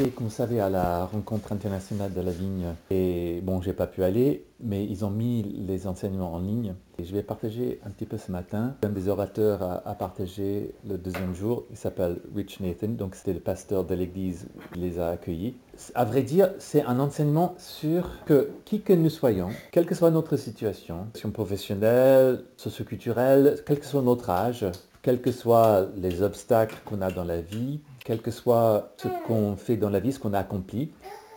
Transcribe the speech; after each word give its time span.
Et 0.00 0.10
comme 0.10 0.28
vous 0.28 0.32
savez, 0.32 0.60
à 0.60 0.70
la 0.70 1.06
rencontre 1.06 1.50
internationale 1.50 2.14
de 2.14 2.20
la 2.20 2.30
vigne, 2.30 2.66
et 2.88 3.40
bon, 3.42 3.60
j'ai 3.60 3.72
pas 3.72 3.88
pu 3.88 4.04
aller, 4.04 4.44
mais 4.60 4.84
ils 4.84 5.04
ont 5.04 5.10
mis 5.10 5.42
les 5.42 5.88
enseignements 5.88 6.34
en 6.34 6.38
ligne. 6.38 6.76
Et 7.00 7.04
je 7.04 7.12
vais 7.12 7.24
partager 7.24 7.80
un 7.84 7.90
petit 7.90 8.06
peu 8.06 8.16
ce 8.16 8.30
matin. 8.30 8.76
Un 8.84 8.90
des 8.90 9.08
orateurs 9.08 9.60
a, 9.84 9.94
partagé 9.96 10.72
le 10.88 10.98
deuxième 10.98 11.34
jour. 11.34 11.64
Il 11.72 11.76
s'appelle 11.76 12.18
Rich 12.32 12.60
Nathan, 12.60 12.90
donc 12.90 13.16
c'était 13.16 13.32
le 13.32 13.40
pasteur 13.40 13.82
de 13.82 13.96
l'église 13.96 14.46
qui 14.72 14.78
les 14.78 15.00
a 15.00 15.08
accueillis. 15.08 15.56
À 15.96 16.04
vrai 16.04 16.22
dire, 16.22 16.50
c'est 16.60 16.84
un 16.84 17.00
enseignement 17.00 17.56
sur 17.58 18.24
que 18.24 18.50
qui 18.66 18.82
que 18.82 18.92
nous 18.92 19.10
soyons, 19.10 19.48
quelle 19.72 19.86
que 19.86 19.96
soit 19.96 20.12
notre 20.12 20.36
situation, 20.36 21.06
situation 21.06 21.32
professionnelle, 21.32 22.44
socioculturelle, 22.56 23.64
quel 23.66 23.80
que 23.80 23.86
soit 23.86 24.02
notre 24.02 24.30
âge, 24.30 24.64
quels 25.02 25.20
que 25.20 25.32
soient 25.32 25.88
les 25.96 26.22
obstacles 26.22 26.76
qu'on 26.84 27.02
a 27.02 27.10
dans 27.10 27.24
la 27.24 27.40
vie, 27.40 27.80
quel 28.08 28.22
que 28.22 28.30
soit 28.30 28.94
ce 28.96 29.08
qu'on 29.26 29.56
fait 29.56 29.76
dans 29.76 29.90
la 29.90 30.00
vie, 30.00 30.12
ce 30.12 30.18
qu'on 30.18 30.32
a 30.32 30.38
accompli, 30.38 30.90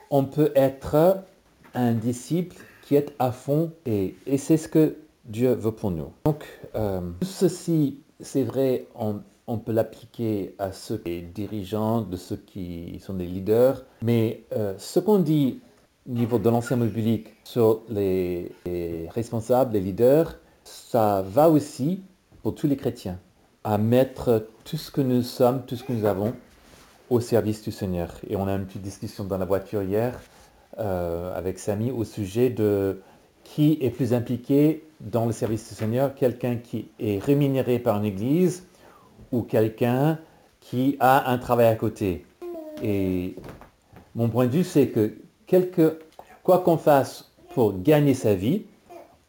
on 0.09 0.23
peut 0.23 0.53
être 0.55 1.17
un 1.73 1.91
disciple 1.91 2.55
qui 2.83 2.95
est 2.95 3.13
à 3.19 3.33
fond 3.33 3.73
et, 3.85 4.15
c'est 4.37 4.55
ce 4.55 4.69
que 4.69 4.95
Dieu 5.25 5.51
veut 5.51 5.73
pour 5.73 5.91
nous. 5.91 6.13
Donc, 6.23 6.45
euh, 6.75 7.01
ceci, 7.23 7.99
c'est 8.21 8.43
vrai, 8.43 8.87
on, 8.95 9.57
peut 9.57 9.73
l'appliquer 9.73 10.55
à 10.59 10.71
ceux 10.71 10.97
qui 10.97 11.19
sont 11.19 11.25
dirigeants, 11.35 12.01
de 12.03 12.15
ceux 12.15 12.37
qui 12.37 13.01
sont 13.05 13.15
des 13.15 13.25
leaders, 13.25 13.83
mais 14.01 14.45
euh, 14.53 14.73
ce 14.77 15.01
qu'on 15.01 15.19
dit 15.19 15.59
au 16.09 16.13
niveau 16.13 16.39
de 16.39 16.49
l'enseignement 16.49 16.87
public 16.87 17.33
sur 17.43 17.81
les 17.89 18.49
responsables, 19.09 19.73
les 19.73 19.81
leaders, 19.81 20.37
ça 20.63 21.21
va 21.21 21.49
aussi 21.49 22.01
pour 22.43 22.55
tous 22.55 22.67
les 22.67 22.77
chrétiens, 22.77 23.19
à 23.65 23.77
mettre 23.77 24.47
tout 24.63 24.77
ce 24.77 24.89
que 24.89 25.01
nous 25.01 25.21
sommes, 25.21 25.65
tout 25.65 25.75
ce 25.75 25.83
que 25.83 25.91
nous 25.91 26.05
avons 26.05 26.33
au 27.11 27.19
service 27.19 27.61
du 27.61 27.71
Seigneur. 27.71 28.09
Et 28.27 28.35
on 28.37 28.47
a 28.47 28.53
une 28.53 28.65
petite 28.65 28.81
discussion 28.81 29.25
dans 29.25 29.37
la 29.37 29.45
voiture 29.45 29.83
hier 29.83 30.19
euh, 30.79 31.37
avec 31.37 31.59
Samy 31.59 31.91
au 31.91 32.05
sujet 32.05 32.49
de 32.49 33.01
qui 33.43 33.77
est 33.81 33.89
plus 33.89 34.13
impliqué 34.13 34.83
dans 35.01 35.25
le 35.25 35.33
service 35.33 35.67
du 35.67 35.75
Seigneur, 35.75 36.15
quelqu'un 36.15 36.55
qui 36.55 36.87
est 36.99 37.21
rémunéré 37.21 37.79
par 37.79 37.97
une 37.97 38.05
église 38.05 38.65
ou 39.33 39.41
quelqu'un 39.41 40.19
qui 40.61 40.95
a 41.01 41.29
un 41.29 41.37
travail 41.37 41.67
à 41.67 41.75
côté. 41.75 42.25
Et 42.81 43.35
mon 44.15 44.29
point 44.29 44.45
de 44.45 44.51
vue, 44.51 44.63
c'est 44.63 44.87
que 44.87 45.13
quelque, 45.47 45.99
quoi 46.43 46.59
qu'on 46.59 46.77
fasse 46.77 47.29
pour 47.53 47.81
gagner 47.81 48.13
sa 48.13 48.35
vie, 48.35 48.63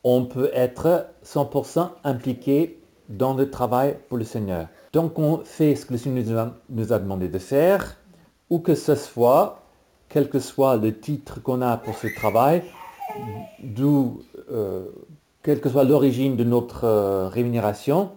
on 0.05 0.25
peut 0.25 0.51
être 0.55 1.07
100% 1.25 1.89
impliqué 2.05 2.79
dans 3.09 3.35
le 3.35 3.51
travail 3.51 3.97
pour 4.09 4.19
le 4.19 4.25
Seigneur. 4.25 4.69
Donc 4.93 5.19
on 5.19 5.39
fait 5.39 5.75
ce 5.75 5.87
que 5.87 5.95
le 5.95 5.99
Seigneur 5.99 6.53
nous 6.69 6.93
a, 6.93 6.99
demandé 6.99 7.29
de 7.29 7.39
faire, 7.39 7.97
ou 8.51 8.59
que 8.59 8.75
ce 8.75 8.95
soit, 8.95 9.63
quel 10.09 10.29
que 10.29 10.39
soit 10.39 10.77
le 10.77 10.99
titre 10.99 11.43
qu'on 11.43 11.63
a 11.63 11.79
pour 11.79 11.97
ce 11.97 12.09
travail, 12.09 12.63
d'où, 13.63 14.23
euh, 14.51 14.87
quelle 15.43 15.61
que 15.61 15.71
soit 15.71 15.85
l'origine 15.85 16.37
de 16.37 16.45
notre 16.45 16.85
euh, 16.85 17.29
rémunération, 17.29 18.11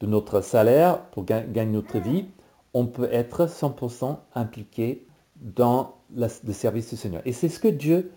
de 0.00 0.06
notre 0.06 0.40
salaire 0.40 1.00
pour 1.12 1.24
gagner 1.24 1.66
notre 1.66 1.98
vie, 1.98 2.24
on 2.72 2.86
peut 2.86 3.08
être 3.12 3.46
100% 3.46 4.16
impliqué 4.34 5.06
dans 5.36 5.94
le 6.16 6.52
service 6.52 6.90
du 6.90 6.96
Seigneur. 6.96 7.22
Et 7.26 7.32
c'est 7.32 7.48
ce 7.48 7.60
que 7.60 7.68
Dieu 7.68 8.10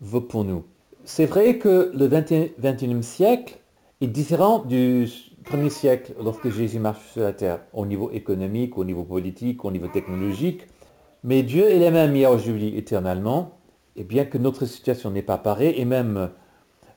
veut 0.00 0.20
pour 0.20 0.44
nous. 0.44 0.64
C'est 1.04 1.26
vrai 1.26 1.58
que 1.58 1.90
le 1.94 2.08
21e 2.08 3.02
siècle 3.02 3.58
est 4.00 4.06
différent 4.06 4.58
du 4.60 5.08
premier 5.44 5.70
siècle, 5.70 6.14
lorsque 6.22 6.50
Jésus 6.50 6.78
marche 6.78 7.12
sur 7.12 7.22
la 7.22 7.32
terre, 7.32 7.60
au 7.72 7.86
niveau 7.86 8.10
économique, 8.10 8.76
au 8.76 8.84
niveau 8.84 9.04
politique, 9.04 9.64
au 9.64 9.70
niveau 9.70 9.88
technologique, 9.88 10.66
mais 11.22 11.42
Dieu 11.42 11.70
est 11.70 11.78
le 11.78 11.90
même 11.90 12.14
hier, 12.16 12.30
aujourd'hui, 12.30 12.76
éternellement, 12.76 13.52
et 13.96 14.04
bien 14.04 14.24
que 14.24 14.38
notre 14.38 14.66
situation 14.66 15.10
n'est 15.10 15.22
pas 15.22 15.38
pareille, 15.38 15.74
et 15.76 15.84
même 15.84 16.30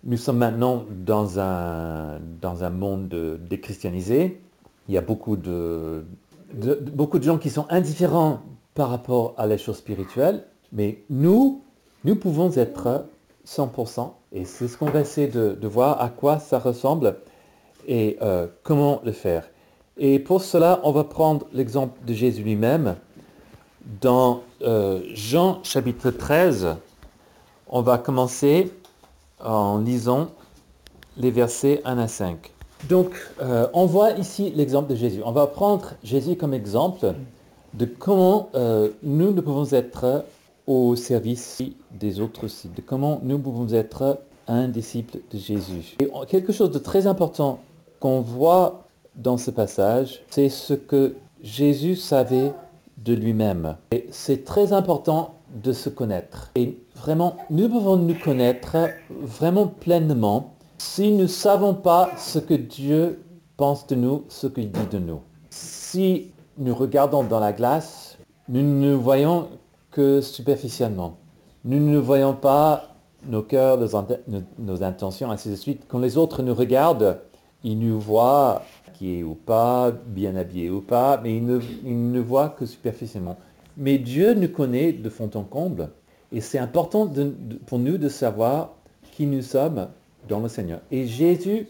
nous 0.03 0.17
sommes 0.17 0.37
maintenant 0.37 0.85
dans 0.89 1.39
un, 1.39 2.19
dans 2.41 2.63
un 2.63 2.69
monde 2.69 3.39
déchristianisé, 3.49 4.41
il 4.87 4.95
y 4.95 4.97
a 4.97 5.01
beaucoup 5.01 5.35
de, 5.35 6.05
beaucoup 6.93 7.19
de 7.19 7.23
gens 7.23 7.37
qui 7.37 7.49
sont 7.49 7.65
indifférents 7.69 8.41
par 8.73 8.89
rapport 8.89 9.33
à 9.37 9.45
la 9.45 9.57
chose 9.57 9.77
spirituelle, 9.77 10.45
mais 10.71 11.03
nous, 11.09 11.61
nous 12.05 12.15
pouvons 12.15 12.51
être 12.55 13.05
100%, 13.45 14.11
et 14.31 14.45
c'est 14.45 14.67
ce 14.67 14.77
qu'on 14.77 14.89
va 14.89 15.01
essayer 15.01 15.27
de, 15.27 15.57
de 15.59 15.67
voir 15.67 16.01
à 16.01 16.09
quoi 16.09 16.39
ça 16.39 16.59
ressemble 16.59 17.17
et 17.87 18.17
euh, 18.21 18.47
comment 18.63 19.01
le 19.03 19.11
faire. 19.11 19.49
Et 19.97 20.19
pour 20.19 20.43
cela, 20.43 20.79
on 20.83 20.91
va 20.91 21.03
prendre 21.03 21.47
l'exemple 21.53 21.97
de 22.05 22.13
Jésus 22.13 22.43
lui-même. 22.43 22.95
Dans 24.01 24.41
euh, 24.61 25.01
Jean 25.13 25.63
chapitre 25.63 26.11
13, 26.11 26.75
on 27.69 27.81
va 27.81 27.97
commencer 27.97 28.71
en 29.43 29.79
lisant 29.79 30.27
les 31.15 31.31
versets 31.31 31.81
1 31.85 31.97
à 31.97 32.07
5. 32.07 32.51
Donc, 32.89 33.11
euh, 33.41 33.67
on 33.73 33.85
voit 33.85 34.11
ici 34.11 34.51
l'exemple 34.55 34.91
de 34.91 34.95
Jésus. 34.95 35.21
On 35.25 35.31
va 35.31 35.47
prendre 35.47 35.93
Jésus 36.03 36.35
comme 36.35 36.53
exemple 36.53 37.13
de 37.73 37.85
comment 37.85 38.49
nous, 39.03 39.31
nous 39.31 39.41
pouvons 39.41 39.71
être 39.71 40.25
au 40.65 40.95
service 40.95 41.61
des 41.91 42.19
autres 42.19 42.45
aussi, 42.45 42.69
de 42.69 42.81
comment 42.81 43.19
nous 43.23 43.37
pouvons 43.39 43.71
être 43.71 44.19
un 44.47 44.67
disciple 44.67 45.19
de 45.31 45.37
Jésus. 45.37 45.95
Et 45.99 46.09
quelque 46.27 46.51
chose 46.51 46.71
de 46.71 46.79
très 46.79 47.07
important 47.07 47.59
qu'on 47.99 48.21
voit 48.21 48.85
dans 49.15 49.37
ce 49.37 49.51
passage, 49.51 50.21
c'est 50.29 50.49
ce 50.49 50.73
que 50.73 51.15
Jésus 51.41 51.95
savait 51.95 52.53
de 52.97 53.13
lui-même. 53.13 53.77
Et 53.91 54.07
c'est 54.11 54.43
très 54.43 54.73
important 54.73 55.35
de 55.63 55.71
se 55.71 55.89
connaître. 55.89 56.51
Et 56.55 56.77
vraiment, 56.95 57.37
nous 57.49 57.69
pouvons 57.69 57.97
nous 57.97 58.15
connaître 58.15 58.77
vraiment 59.09 59.67
pleinement 59.67 60.53
si 60.77 61.11
nous 61.11 61.23
ne 61.23 61.27
savons 61.27 61.73
pas 61.73 62.11
ce 62.17 62.39
que 62.39 62.53
Dieu 62.53 63.23
pense 63.55 63.87
de 63.87 63.95
nous, 63.95 64.23
ce 64.29 64.47
qu'il 64.47 64.71
dit 64.71 64.87
de 64.91 64.99
nous. 64.99 65.21
Si 65.49 66.31
nous 66.57 66.75
regardons 66.75 67.23
dans 67.23 67.39
la 67.39 67.53
glace, 67.53 68.17
nous 68.49 68.61
ne 68.61 68.93
voyons 68.93 69.47
que 69.91 70.21
superficiellement. 70.21 71.17
Nous 71.65 71.79
ne 71.79 71.97
voyons 71.97 72.33
pas 72.33 72.95
nos 73.25 73.41
cœurs, 73.41 73.77
nos, 73.79 74.41
nos 74.59 74.83
intentions, 74.83 75.31
ainsi 75.31 75.49
de 75.49 75.55
suite. 75.55 75.83
Quand 75.87 75.99
les 75.99 76.17
autres 76.17 76.43
nous 76.43 76.53
regardent, 76.53 77.17
il 77.67 77.79
nous 77.79 77.99
voit 77.99 78.63
qui 78.93 79.19
est 79.19 79.23
ou 79.23 79.35
pas, 79.35 79.91
bien 79.91 80.35
habillé 80.37 80.69
ou 80.69 80.81
pas, 80.81 81.19
mais 81.21 81.35
il 81.35 81.45
ne, 81.45 82.19
voit 82.19 82.49
que 82.49 82.65
superficiellement. 82.65 83.37
Mais 83.75 83.97
Dieu 83.97 84.33
nous 84.33 84.47
connaît 84.47 84.93
de 84.93 85.09
fond 85.09 85.29
en 85.35 85.43
comble. 85.43 85.89
Et 86.31 86.41
c'est 86.41 86.57
important 86.57 87.11
pour 87.67 87.77
nous 87.77 87.97
de 87.97 88.09
savoir 88.09 88.73
qui 89.11 89.27
nous 89.27 89.41
sommes 89.41 89.89
dans 90.27 90.39
le 90.39 90.47
Seigneur. 90.47 90.79
Et 90.91 91.05
Jésus 91.05 91.67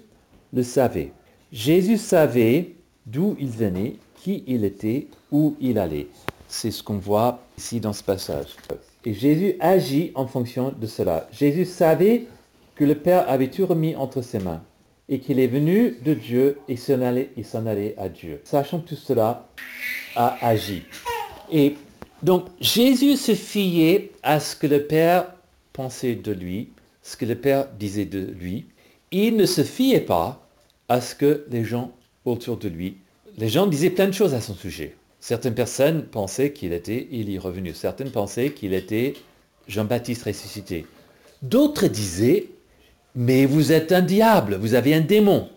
le 0.54 0.64
savait. 0.64 1.12
Jésus 1.52 1.98
savait 1.98 2.76
d'où 3.06 3.36
il 3.40 3.50
venait, 3.50 3.96
qui 4.16 4.44
il 4.48 4.64
était, 4.64 5.08
où 5.32 5.56
il 5.60 5.80
allait. 5.80 6.08
C'est 6.48 6.72
ce 6.72 6.84
qu'on 6.84 6.98
voit 6.98 7.40
ici 7.58 7.80
dans 7.80 7.94
ce 7.94 8.04
passage. 8.04 8.56
Et 9.04 9.14
Jésus 9.14 9.56
agit 9.60 10.12
en 10.16 10.28
fonction 10.28 10.74
de 10.80 10.86
cela. 10.86 11.28
Jésus 11.32 11.66
savait 11.66 12.28
que 12.76 12.86
le 12.86 12.96
Père 12.96 13.30
avait 13.30 13.50
tout 13.50 13.66
remis 13.66 13.96
entre 13.96 14.22
ses 14.22 14.40
mains 14.40 14.62
et 15.10 15.20
qu'il 15.20 15.40
est 15.40 15.48
venu 15.48 15.98
de 16.04 16.14
Dieu 16.14 16.58
et 16.68 16.76
s'en 16.76 17.02
allait, 17.02 17.30
s'en 17.44 17.66
allait 17.66 17.96
à 17.98 18.10
Dieu. 18.10 18.42
Sachant 18.44 18.80
tout 18.80 18.96
cela, 18.96 19.50
a 20.16 20.38
agi. 20.46 20.84
Et 21.52 21.76
donc 22.24 22.48
Jésus 22.60 23.16
se 23.16 23.36
fiait 23.36 24.12
à 24.24 24.40
ce 24.40 24.56
que 24.56 24.68
le 24.68 24.84
Père 24.84 25.34
pensait 25.74 26.16
de 26.16 26.32
lui, 26.32 26.70
ce 27.02 27.16
que 27.16 27.26
le 27.26 27.36
Père 27.36 27.68
disait 27.80 28.06
de 28.06 28.20
lui. 28.20 28.66
Il 29.12 29.38
ne 29.38 29.46
se 29.46 29.64
fiait 29.64 30.02
pas 30.02 30.46
à 30.90 31.02
ce 31.02 31.16
que 31.16 31.46
les 31.50 31.64
gens 31.64 31.92
autour 32.26 32.58
de 32.58 32.68
lui, 32.68 32.98
les 33.38 33.50
gens 33.50 33.68
disaient 33.68 33.90
plein 33.90 34.08
de 34.08 34.12
choses 34.12 34.34
à 34.34 34.42
son 34.42 34.56
sujet. 34.56 34.96
Certaines 35.20 35.56
personnes 35.56 36.04
pensaient 36.04 36.52
qu'il 36.52 36.74
était 36.74 37.08
Élie 37.12 37.38
revenu. 37.38 37.74
Certaines 37.74 38.12
pensaient 38.12 38.52
qu'il 38.52 38.74
était 38.74 39.14
Jean-Baptiste 39.68 40.24
ressuscité. 40.24 40.86
D'autres 41.42 41.88
disaient 41.88 42.48
mais 43.18 43.48
vous 43.48 43.72
êtes 43.72 43.92
un 43.92 44.04
diable, 44.04 44.58
vous 44.58 44.76
avez 44.76 44.94
un 44.94 45.02
démon. 45.02 45.50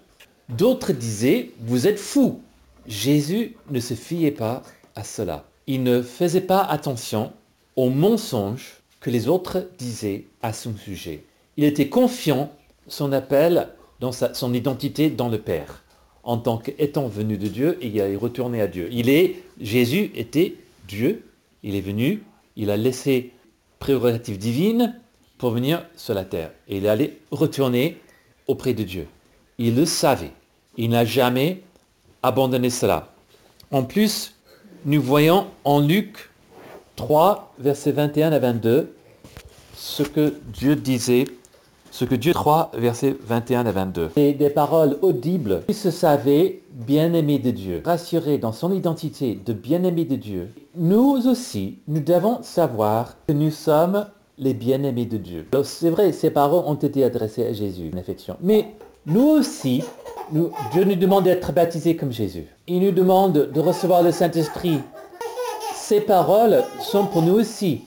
D'autres 0.48 0.94
disaient, 0.94 1.50
vous 1.60 1.86
êtes 1.86 1.98
fou. 1.98 2.40
Jésus 2.86 3.54
ne 3.70 3.80
se 3.80 3.92
fiait 3.92 4.30
pas 4.30 4.62
à 4.96 5.04
cela. 5.04 5.44
Il 5.66 5.82
ne 5.82 6.00
faisait 6.00 6.40
pas 6.40 6.62
attention 6.62 7.32
aux 7.76 7.90
mensonges 7.90 8.78
que 9.00 9.10
les 9.10 9.28
autres 9.28 9.68
disaient 9.76 10.24
à 10.40 10.54
son 10.54 10.74
sujet. 10.74 11.22
Il 11.58 11.64
était 11.64 11.90
confiant 11.90 12.50
son 12.88 13.12
appel 13.12 13.68
dans 14.00 14.12
son 14.12 14.54
identité 14.54 15.10
dans 15.10 15.28
le 15.28 15.38
Père. 15.38 15.84
En 16.22 16.38
tant 16.38 16.56
qu'étant 16.56 17.08
venu 17.08 17.36
de 17.36 17.48
Dieu, 17.48 17.78
il 17.82 17.98
est 17.98 18.16
retourné 18.16 18.62
à 18.62 18.68
Dieu. 18.68 18.88
Il 18.90 19.10
est, 19.10 19.36
Jésus 19.60 20.10
était 20.14 20.54
Dieu, 20.88 21.24
il 21.62 21.76
est 21.76 21.82
venu, 21.82 22.22
il 22.56 22.70
a 22.70 22.78
laissé 22.78 23.32
prérogative 23.78 24.38
divine, 24.38 24.94
pour 25.40 25.52
venir 25.52 25.82
sur 25.96 26.12
la 26.12 26.24
terre. 26.24 26.50
Et 26.68 26.76
il 26.76 26.86
allait 26.86 27.16
retourner 27.30 27.98
auprès 28.46 28.74
de 28.74 28.82
Dieu. 28.82 29.06
Il 29.56 29.74
le 29.74 29.86
savait. 29.86 30.32
Il 30.76 30.90
n'a 30.90 31.06
jamais 31.06 31.62
abandonné 32.22 32.68
cela. 32.68 33.08
En 33.70 33.82
plus, 33.82 34.34
nous 34.84 35.00
voyons 35.00 35.46
en 35.64 35.80
Luc 35.80 36.28
3, 36.96 37.54
versets 37.58 37.92
21 37.92 38.32
à 38.32 38.38
22, 38.38 38.94
ce 39.74 40.02
que 40.02 40.34
Dieu 40.52 40.76
disait, 40.76 41.24
ce 41.90 42.04
que 42.04 42.14
Dieu 42.14 42.34
3, 42.34 42.72
versets 42.74 43.16
21 43.22 43.64
à 43.64 43.72
22. 43.72 44.10
Et 44.16 44.34
des 44.34 44.50
paroles 44.50 44.98
audibles. 45.00 45.62
Il 45.68 45.74
se 45.74 45.90
savait 45.90 46.60
bien-aimé 46.70 47.38
de 47.38 47.50
Dieu, 47.50 47.80
rassuré 47.82 48.36
dans 48.36 48.52
son 48.52 48.74
identité 48.74 49.40
de 49.42 49.54
bien-aimé 49.54 50.04
de 50.04 50.16
Dieu. 50.16 50.50
Nous 50.76 51.26
aussi, 51.26 51.78
nous 51.88 52.00
devons 52.00 52.42
savoir 52.42 53.16
que 53.26 53.32
nous 53.32 53.50
sommes 53.50 54.04
les 54.40 54.54
bien-aimés 54.54 55.04
de 55.04 55.18
Dieu. 55.18 55.46
C'est 55.62 55.90
vrai, 55.90 56.10
ces 56.12 56.30
paroles 56.30 56.64
ont 56.66 56.74
été 56.74 57.04
adressées 57.04 57.46
à 57.46 57.52
Jésus, 57.52 57.90
en 57.94 57.98
affection. 57.98 58.36
Mais 58.40 58.74
nous 59.06 59.28
aussi, 59.28 59.84
Dieu 60.32 60.84
nous 60.84 60.96
demande 60.96 61.24
d'être 61.24 61.52
baptisés 61.52 61.94
comme 61.94 62.10
Jésus. 62.10 62.46
Il 62.66 62.80
nous 62.80 62.90
demande 62.90 63.50
de 63.52 63.60
recevoir 63.60 64.02
le 64.02 64.10
Saint-Esprit. 64.10 64.80
Ces 65.74 66.00
paroles 66.00 66.64
sont 66.80 67.06
pour 67.06 67.22
nous 67.22 67.34
aussi, 67.34 67.82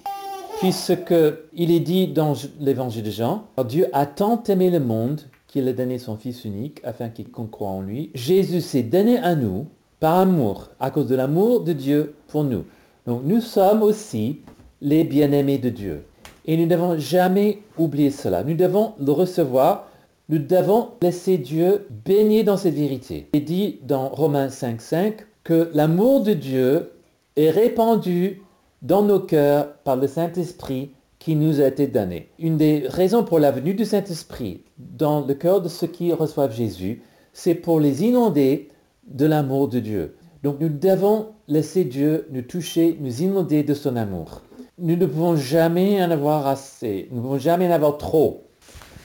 puisque 0.60 1.16
il 1.54 1.72
est 1.72 1.80
dit 1.80 2.08
dans 2.08 2.34
l'évangile 2.60 3.04
de 3.04 3.12
Jean, 3.12 3.46
Dieu 3.68 3.88
a 3.92 4.06
tant 4.06 4.42
aimé 4.44 4.70
le 4.70 4.80
monde 4.80 5.22
qu'il 5.48 5.68
a 5.68 5.74
donné 5.74 5.98
son 5.98 6.18
Fils 6.18 6.46
unique 6.46 6.82
afin 6.84 7.10
qu'il 7.10 7.30
croit 7.32 7.70
en 7.70 7.82
lui. 7.82 8.12
Jésus 8.14 8.62
s'est 8.62 8.84
donné 8.84 9.18
à 9.18 9.36
nous 9.36 9.68
par 10.00 10.20
amour, 10.20 10.70
à 10.80 10.92
cause 10.92 11.08
de 11.08 11.16
l'amour 11.16 11.62
de 11.62 11.74
Dieu 11.74 12.16
pour 12.28 12.44
nous. 12.44 12.66
Donc 13.08 13.22
nous 13.24 13.42
sommes 13.42 13.82
aussi 13.82 14.42
les 14.82 15.04
bien-aimés 15.04 15.58
de 15.58 15.70
Dieu. 15.70 16.04
Et 16.46 16.58
nous 16.58 16.64
ne 16.64 16.70
devons 16.70 16.98
jamais 16.98 17.60
oublier 17.78 18.12
cela. 18.12 18.44
Nous 18.44 18.56
devons 18.56 18.94
le 19.00 19.12
recevoir 19.12 19.88
nous 20.30 20.40
devons 20.40 20.92
laisser 21.02 21.38
Dieu 21.38 21.86
baigner 22.06 22.44
dans 22.44 22.56
cette 22.56 22.76
vérité. 22.76 23.28
Il 23.34 23.44
dit 23.44 23.80
dans 23.84 24.08
Romains 24.08 24.48
5.5 24.48 25.16
que 25.44 25.70
l'amour 25.74 26.24
de 26.24 26.34
Dieu 26.34 26.92
est 27.36 27.50
répandu 27.50 28.42
dans 28.82 29.04
nos 29.04 29.20
cœurs 29.20 29.74
par 29.84 29.98
le 29.98 30.08
Saint-Esprit 30.08 30.92
qui 31.20 31.36
nous 31.36 31.60
a 31.60 31.68
été 31.68 31.88
donné. 31.88 32.30
Une 32.40 32.58
des 32.58 32.86
raisons 32.88 33.24
pour 33.24 33.40
la 33.40 33.52
venue 33.52 33.74
du 33.74 33.84
Saint-Esprit 33.84 34.62
dans 34.78 35.26
le 35.26 35.34
cœur 35.34 35.62
de 35.62 35.68
ceux 35.68 35.88
qui 35.88 36.14
reçoivent 36.14 36.56
Jésus, 36.56 37.02
c'est 37.34 37.56
pour 37.56 37.82
les 37.82 38.04
inonder 38.04 38.70
de 39.08 39.26
l'amour 39.26 39.68
de 39.68 39.80
Dieu. 39.80 40.16
Donc 40.42 40.60
nous 40.62 40.70
devons 40.70 41.28
laisser 41.50 41.84
Dieu 41.84 42.28
nous 42.32 42.42
toucher, 42.42 42.98
nous 43.02 43.22
inonder 43.22 43.64
de 43.64 43.74
son 43.74 43.98
amour. 43.98 44.42
Nous 44.86 44.98
ne 44.98 45.06
pouvons 45.06 45.38
jamais 45.38 46.04
en 46.04 46.12
avoir 46.12 46.46
assez, 46.46 47.08
nous 47.10 47.20
ne 47.20 47.22
pouvons 47.22 47.38
jamais 47.38 47.70
en 47.70 47.72
avoir 47.72 47.98
trop. 47.98 48.48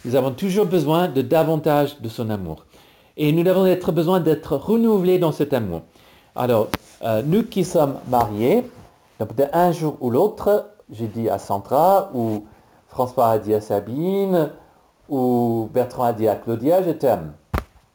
Nous 0.04 0.16
avons 0.16 0.32
toujours 0.32 0.66
besoin 0.66 1.06
de 1.06 1.22
davantage 1.22 2.00
de 2.00 2.08
son 2.08 2.30
amour. 2.30 2.66
Et 3.16 3.30
nous 3.30 3.48
avons 3.48 3.64
être 3.64 3.92
besoin 3.92 4.18
d'être 4.18 4.56
renouvelés 4.56 5.20
dans 5.20 5.30
cet 5.30 5.54
amour. 5.54 5.82
Alors, 6.34 6.66
euh, 7.04 7.22
nous 7.24 7.44
qui 7.44 7.62
sommes 7.62 7.94
mariés, 8.08 8.68
peut-être 9.18 9.54
un 9.54 9.70
jour 9.70 9.96
ou 10.00 10.10
l'autre, 10.10 10.68
j'ai 10.90 11.06
dit 11.06 11.28
à 11.28 11.38
Sandra, 11.38 12.10
ou 12.12 12.44
François 12.88 13.28
a 13.28 13.38
dit 13.38 13.54
à 13.54 13.60
Sabine, 13.60 14.50
ou 15.08 15.70
Bertrand 15.72 16.06
a 16.06 16.12
dit 16.12 16.26
à 16.26 16.34
Claudia, 16.34 16.82
je 16.82 16.90
t'aime. 16.90 17.34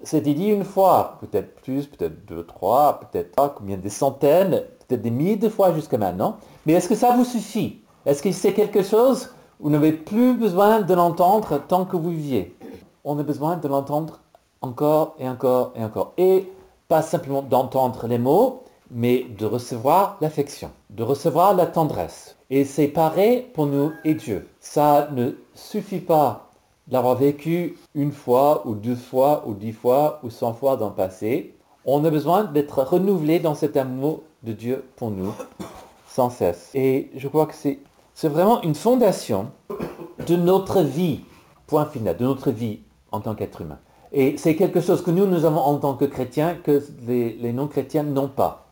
C'était 0.03 0.33
dit 0.33 0.47
une 0.47 0.63
fois, 0.63 1.17
peut-être 1.19 1.55
plus, 1.55 1.87
peut-être 1.87 2.25
deux, 2.27 2.45
trois, 2.45 3.01
peut-être 3.01 3.55
combien 3.57 3.75
des 3.75 3.89
centaines, 3.89 4.61
peut-être 4.87 5.01
des 5.01 5.11
milliers 5.11 5.35
de 5.35 5.49
fois 5.49 5.73
jusqu'à 5.73 5.97
maintenant. 5.97 6.37
Mais 6.65 6.73
est-ce 6.73 6.87
que 6.87 6.95
ça 6.95 7.15
vous 7.15 7.25
suffit? 7.25 7.81
Est-ce 8.05 8.23
que 8.23 8.31
c'est 8.31 8.53
quelque 8.53 8.83
chose 8.83 9.29
vous 9.59 9.69
n'avez 9.69 9.91
plus 9.91 10.33
besoin 10.33 10.81
de 10.81 10.93
l'entendre 10.93 11.61
tant 11.67 11.85
que 11.85 11.97
vous 11.97 12.11
viviez? 12.11 12.55
On 13.03 13.19
a 13.19 13.23
besoin 13.23 13.57
de 13.57 13.67
l'entendre 13.67 14.19
encore 14.61 15.15
et 15.19 15.27
encore 15.27 15.73
et 15.75 15.83
encore. 15.83 16.13
Et 16.17 16.49
pas 16.87 17.01
simplement 17.01 17.41
d'entendre 17.41 18.07
les 18.07 18.17
mots, 18.17 18.63
mais 18.91 19.25
de 19.37 19.45
recevoir 19.45 20.17
l'affection, 20.21 20.71
de 20.89 21.03
recevoir 21.03 21.53
la 21.53 21.65
tendresse. 21.65 22.37
Et 22.49 22.63
c'est 22.63 22.87
pareil 22.87 23.45
pour 23.53 23.65
nous 23.65 23.91
et 24.05 24.13
Dieu. 24.13 24.47
Ça 24.59 25.09
ne 25.11 25.31
suffit 25.55 25.99
pas 25.99 26.49
d'avoir 26.87 27.15
vécu 27.15 27.77
une 27.95 28.11
fois 28.11 28.63
ou 28.65 28.75
deux 28.75 28.95
fois 28.95 29.43
ou 29.47 29.53
dix 29.53 29.73
fois 29.73 30.19
ou 30.23 30.29
cent 30.29 30.53
fois 30.53 30.77
dans 30.77 30.89
le 30.89 30.95
passé. 30.95 31.55
On 31.85 32.05
a 32.05 32.09
besoin 32.09 32.45
d'être 32.45 32.83
renouvelé 32.83 33.39
dans 33.39 33.55
cet 33.55 33.75
amour 33.75 34.21
de 34.43 34.53
Dieu 34.53 34.85
pour 34.95 35.11
nous 35.11 35.33
sans 36.13 36.29
cesse. 36.29 36.69
Et 36.75 37.09
je 37.15 37.27
crois 37.27 37.47
que 37.47 37.53
c'est 37.55 38.27
vraiment 38.27 38.61
une 38.61 38.75
fondation 38.75 39.47
de 40.27 40.35
notre 40.35 40.81
vie, 40.81 41.21
point 41.65 41.85
final, 41.85 42.15
de 42.17 42.23
notre 42.23 42.51
vie 42.51 42.81
en 43.11 43.19
tant 43.19 43.33
qu'être 43.33 43.61
humain. 43.61 43.79
Et 44.11 44.37
c'est 44.37 44.55
quelque 44.55 44.79
chose 44.79 45.01
que 45.01 45.09
nous, 45.09 45.25
nous 45.25 45.45
avons 45.45 45.61
en 45.61 45.77
tant 45.77 45.95
que 45.95 46.05
chrétiens, 46.05 46.55
que 46.63 46.83
les, 47.07 47.51
non-chrétiens 47.51 48.03
n'ont 48.03 48.27
pas. 48.27 48.67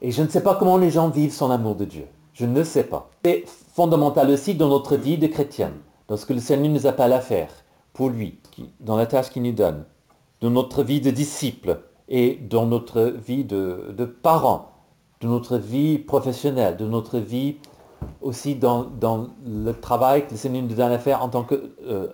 Et 0.00 0.10
je 0.10 0.22
ne 0.22 0.28
sais 0.28 0.42
pas 0.42 0.54
comment 0.54 0.78
les 0.78 0.90
gens 0.90 1.10
vivent 1.10 1.32
son 1.32 1.50
amour 1.50 1.74
de 1.74 1.84
Dieu. 1.84 2.06
Je 2.32 2.46
ne 2.46 2.64
sais 2.64 2.84
pas. 2.84 3.10
C'est 3.24 3.44
fondamental 3.46 4.30
aussi 4.30 4.54
dans 4.54 4.68
notre 4.68 4.96
vie 4.96 5.18
de 5.18 5.26
chrétienne, 5.26 5.74
dans 6.08 6.16
ce 6.16 6.24
que 6.24 6.32
le 6.32 6.40
Seigneur 6.40 6.72
nous 6.72 6.86
appelle 6.86 7.12
à 7.12 7.20
faire, 7.20 7.50
pour 7.92 8.08
lui, 8.08 8.38
dans 8.80 8.96
la 8.96 9.04
tâche 9.04 9.28
qu'il 9.28 9.42
nous 9.42 9.52
donne, 9.52 9.84
dans 10.40 10.50
notre 10.50 10.82
vie 10.82 11.02
de 11.02 11.10
disciple 11.10 11.80
et 12.08 12.36
dans 12.36 12.64
notre 12.64 13.02
vie 13.02 13.44
de 13.44 14.04
parents, 14.22 14.75
de 15.20 15.28
notre 15.28 15.56
vie 15.56 15.98
professionnelle, 15.98 16.76
de 16.76 16.86
notre 16.86 17.18
vie 17.18 17.56
aussi 18.20 18.54
dans, 18.54 18.86
le 19.46 19.72
travail 19.72 20.26
que 20.26 20.32
le 20.32 20.36
Seigneur 20.36 20.62
nous 20.62 20.74
donne 20.74 20.92
à 20.92 20.98
faire 20.98 21.22
en 21.22 21.28
tant 21.28 21.44
que, 21.44 21.72
euh, 21.86 22.08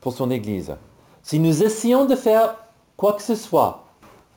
pour 0.00 0.12
son 0.12 0.30
Église. 0.30 0.74
Si 1.22 1.38
nous 1.38 1.62
essayons 1.62 2.06
de 2.06 2.14
faire 2.14 2.56
quoi 2.96 3.12
que 3.12 3.22
ce 3.22 3.34
soit 3.34 3.84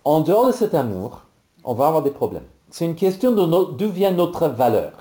en 0.04 0.22
dehors 0.22 0.48
de 0.48 0.52
cet 0.52 0.74
amour, 0.74 1.22
on 1.64 1.74
va 1.74 1.88
avoir 1.88 2.04
des 2.04 2.12
problèmes. 2.12 2.44
C'est 2.70 2.86
une 2.86 2.96
question 2.96 3.32
d'où 3.32 3.90
vient 3.90 4.12
notre 4.12 4.48
valeur. 4.48 4.92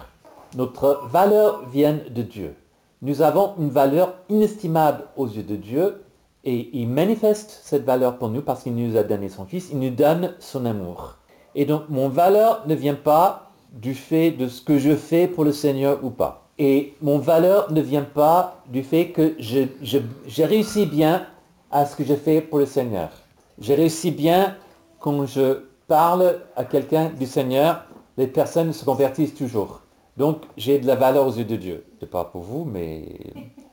Notre 0.57 1.01
valeur 1.11 1.67
vient 1.69 1.99
de 2.11 2.23
Dieu. 2.23 2.55
Nous 3.01 3.23
avons 3.23 3.55
une 3.59 3.71
valeur 3.71 4.15
inestimable 4.29 5.05
aux 5.17 5.27
yeux 5.27 5.43
de 5.43 5.57
Dieu 5.57 6.05
et 6.45 6.71
il 6.73 6.89
manifeste 6.89 7.61
cette 7.63 7.85
valeur 7.85 8.19
pour 8.19 8.29
nous 8.29 8.43
parce 8.43 8.63
qu'il 8.63 8.75
nous 8.75 8.97
a 8.97 9.03
donné 9.03 9.29
son 9.29 9.45
Fils, 9.45 9.71
il 9.73 9.81
nous 9.81 9.91
donne 9.91 10.35
son 10.39 10.67
amour. 10.67 11.17
Et 11.55 11.65
donc 11.65 11.83
mon 11.89 12.09
valeur 12.09 12.63
ne 12.67 12.75
vient 12.75 12.95
pas 12.95 13.51
du 13.73 13.95
fait 13.95 14.31
de 14.31 14.49
ce 14.49 14.61
que 14.61 14.79
je 14.79 14.95
fais 14.95 15.27
pour 15.27 15.45
le 15.45 15.53
Seigneur 15.53 15.99
ou 16.03 16.11
pas. 16.11 16.43
Et 16.59 16.95
mon 17.01 17.19
valeur 17.19 17.73
ne 17.73 17.81
vient 17.81 18.03
pas 18.03 18.63
du 18.69 18.83
fait 18.83 19.09
que 19.09 19.35
j'ai 19.39 19.75
je, 19.83 20.43
réussi 20.43 20.87
bien 20.87 21.27
à 21.71 21.87
ce 21.87 21.97
que 21.97 22.05
je 22.05 22.15
fais 22.15 22.41
pour 22.41 22.59
le 22.59 22.67
Seigneur. 22.67 23.11
J'ai 23.59 23.75
réussi 23.75 24.11
bien 24.11 24.57
quand 25.01 25.27
je 25.27 25.65
parle 25.89 26.41
à 26.57 26.65
quelqu'un 26.65 27.11
du 27.11 27.27
Seigneur, 27.27 27.85
les 28.17 28.27
personnes 28.27 28.73
se 28.73 28.85
convertissent 28.85 29.35
toujours. 29.35 29.81
Donc 30.17 30.43
j'ai 30.57 30.79
de 30.79 30.87
la 30.87 30.95
valeur 30.95 31.27
aux 31.27 31.33
yeux 31.33 31.45
de 31.45 31.57
Dieu. 31.57 31.85
C'est 31.99 32.11
pas 32.11 32.25
pour 32.25 32.43
vous, 32.43 32.65
mais, 32.65 33.05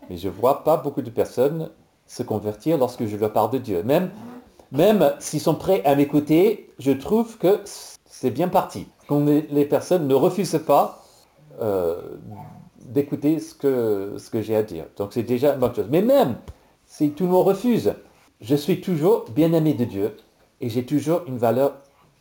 je 0.10 0.30
vois 0.30 0.64
pas 0.64 0.78
beaucoup 0.78 1.02
de 1.02 1.10
personnes 1.10 1.70
se 2.08 2.24
convertir 2.24 2.78
lorsque 2.78 3.06
je 3.06 3.18
leur 3.18 3.32
parle 3.32 3.52
de 3.52 3.58
Dieu. 3.60 3.84
Même 4.72 5.14
s'ils 5.20 5.42
sont 5.42 5.56
prêts 5.56 5.82
à 5.86 5.96
m'écouter, 5.96 6.70
je 6.80 6.92
trouve 6.92 7.38
que 7.38 7.62
c'est 8.06 8.32
bien 8.32 8.48
parti 8.48 8.88
les, 9.18 9.66
personnes 9.66 10.08
ne 10.08 10.14
refusent 10.14 10.62
pas 10.66 11.04
euh, 11.62 11.96
d'écouter 12.86 13.40
ce 13.40 13.54
que, 13.54 14.42
j'ai 14.42 14.56
à 14.56 14.64
dire. 14.64 14.86
Donc 14.98 15.14
c'est 15.14 15.24
déjà 15.24 15.54
une 15.54 15.60
bonne 15.60 15.76
chose. 15.76 15.88
Mais 15.90 16.02
même 16.02 16.36
si 16.86 17.12
tout 17.12 17.26
le 17.26 17.32
monde 17.32 17.48
refuse, 17.48 17.94
je 18.42 18.56
suis 18.56 18.82
toujours 18.82 19.26
bien 19.36 19.54
aimé 19.54 19.74
de 19.74 19.86
Dieu 19.86 20.16
et 20.62 20.70
j'ai 20.70 20.86
toujours 20.86 21.22
une 21.28 21.38
valeur 21.38 21.74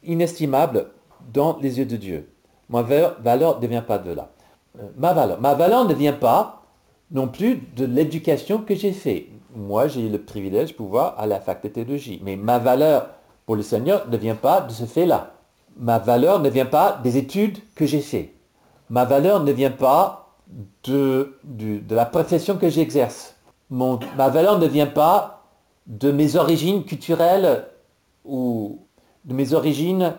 inestimable 0.05 0.87
dans 1.33 1.59
les 1.61 1.78
yeux 1.78 1.87
de 1.87 1.97
Dieu. 1.97 2.28
Ma 2.69 2.83
valeur 2.83 3.61
ne 3.61 3.67
vient 3.67 3.83
pas 3.83 3.99
de 3.99 4.12
là. 4.12 4.31
Euh. 4.78 4.88
Ma 4.99 5.55
valeur 5.55 5.87
ne 5.87 5.95
vient 5.95 6.12
pas 6.12 6.62
non 7.11 7.28
plus 7.28 7.62
de 7.76 7.87
l'éducation 7.87 8.59
que 8.59 8.75
j'ai 8.75 8.93
faite. 8.93 9.26
Moi, 9.55 9.88
j'ai 9.88 10.02
eu 10.02 10.09
le 10.09 10.23
privilège 10.23 10.71
de 10.71 10.76
pouvoir 10.76 11.14
à 11.19 11.26
la 11.26 11.40
faculté 11.40 11.81
de 11.81 11.87
théologie. 11.87 12.21
Mais 12.23 12.37
ma 12.37 12.59
valeur 12.59 13.09
pour 13.47 13.57
le 13.57 13.62
Seigneur 13.62 14.09
ne 14.09 14.17
vient 14.17 14.35
pas 14.35 14.61
de 14.61 14.73
ce 14.73 14.85
fait-là 14.85 15.33
ma 15.78 15.99
valeur 15.99 16.40
ne 16.40 16.49
vient 16.49 16.67
pas 16.67 17.00
des 17.02 17.17
études 17.17 17.59
que 17.75 17.87
j'ai 17.87 18.00
fait. 18.00 18.35
Ma 18.90 19.05
valeur 19.05 19.43
ne 19.45 19.52
vient 19.52 19.71
pas 19.71 20.35
de, 20.85 21.35
la 21.88 22.07
profession 22.07 22.57
que 22.57 22.69
j'exerce. 22.69 23.37
Ma 23.71 24.28
valeur 24.28 24.59
ne 24.59 24.67
vient 24.67 24.87
pas 24.87 25.45
de 25.87 26.11
mes 26.11 26.37
origines 26.37 26.85
culturelles 26.85 27.67
ou 28.25 28.81
de 29.25 29.35
mes 29.35 29.52
origines 29.52 30.14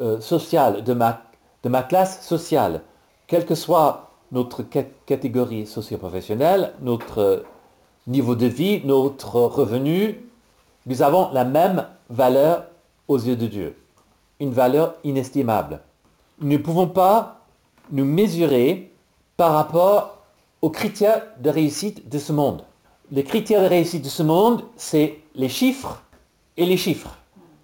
euh, 0.00 0.20
sociales, 0.20 0.82
de 0.84 0.94
ma, 0.94 1.22
de 1.62 1.68
ma 1.68 1.82
classe 1.82 2.26
sociale. 2.26 2.82
Quelle 3.26 3.44
que 3.44 3.54
soit 3.54 4.10
notre 4.30 4.62
catégorie 4.62 5.66
socio-professionnelle, 5.66 6.72
notre 6.80 7.44
niveau 8.06 8.34
de 8.34 8.46
vie, 8.46 8.82
notre 8.84 9.36
revenu, 9.36 10.20
nous 10.86 11.02
avons 11.02 11.30
la 11.32 11.44
même 11.44 11.86
valeur 12.10 12.64
aux 13.08 13.18
yeux 13.18 13.36
de 13.36 13.46
Dieu 13.46 13.76
une 14.42 14.52
valeur 14.52 14.94
inestimable. 15.04 15.80
Nous 16.40 16.48
ne 16.48 16.56
pouvons 16.56 16.88
pas 16.88 17.42
nous 17.92 18.04
mesurer 18.04 18.92
par 19.36 19.52
rapport 19.52 20.18
aux 20.60 20.70
critères 20.70 21.22
de 21.38 21.48
réussite 21.48 22.08
de 22.08 22.18
ce 22.18 22.32
monde. 22.32 22.64
Les 23.12 23.22
critères 23.22 23.62
de 23.62 23.68
réussite 23.68 24.02
de 24.02 24.08
ce 24.08 24.24
monde, 24.24 24.64
c'est 24.76 25.20
les 25.36 25.48
chiffres 25.48 26.02
et 26.56 26.66
les 26.66 26.76
chiffres. 26.76 27.16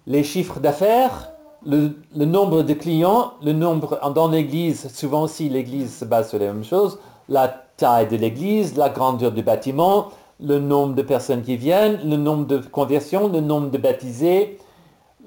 Les 0.07 0.23
chiffres 0.23 0.61
d'affaires 0.61 1.31
le, 1.65 1.91
nombre 2.15 2.63
de 2.63 2.73
clients, 2.73 3.33
le 3.43 3.51
nombre 3.51 3.99
dans 4.15 4.29
l'église, 4.29 4.89
souvent 4.93 5.23
aussi 5.23 5.49
l'église 5.49 5.97
se 5.97 6.05
base 6.05 6.29
sur 6.29 6.39
les 6.39 6.47
mêmes 6.47 6.63
choses, 6.63 6.97
la 7.27 7.49
taille 7.75 8.07
de 8.07 8.15
l'église, 8.15 8.77
la 8.77 8.89
grandeur 8.89 9.33
du 9.33 9.43
bâtiment, 9.43 10.09
le 10.39 10.59
nombre 10.59 10.95
de 10.95 11.01
personnes 11.01 11.41
qui 11.41 11.57
viennent, 11.57 11.99
le 12.07 12.15
nombre 12.15 12.45
de 12.45 12.57
conversions, 12.57 13.27
le 13.27 13.41
nombre 13.41 13.69
de 13.69 13.77
baptisés, 13.77 14.57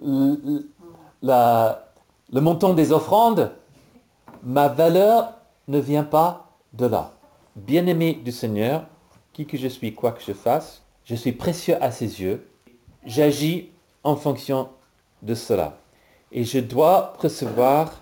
le, 0.03 0.63
montant 2.33 2.75
des 2.75 2.93
offrandes. 2.93 3.53
Ma 4.43 4.69
valeur 4.69 5.35
ne 5.69 5.79
vient 5.79 6.05
pas 6.05 6.49
de 6.73 6.87
là. 6.87 7.13
Bien-aimé 7.55 8.21
du 8.25 8.33
Seigneur, 8.33 8.87
qui 9.33 9.47
que 9.47 9.57
je 9.57 9.69
suis, 9.69 9.95
quoi 9.95 10.13
que 10.13 10.23
je 10.23 10.33
fasse, 10.33 10.83
je 11.05 11.15
suis 11.15 11.33
précieux 11.33 11.77
à 11.83 11.91
ses 11.91 12.21
yeux. 12.23 12.49
J'agis 13.05 13.71
en 14.03 14.17
fonction 14.17 14.69
de 15.23 15.35
cela. 15.35 15.77
Et 16.33 16.45
je 16.45 16.59
dois 16.59 17.15
recevoir 17.19 18.01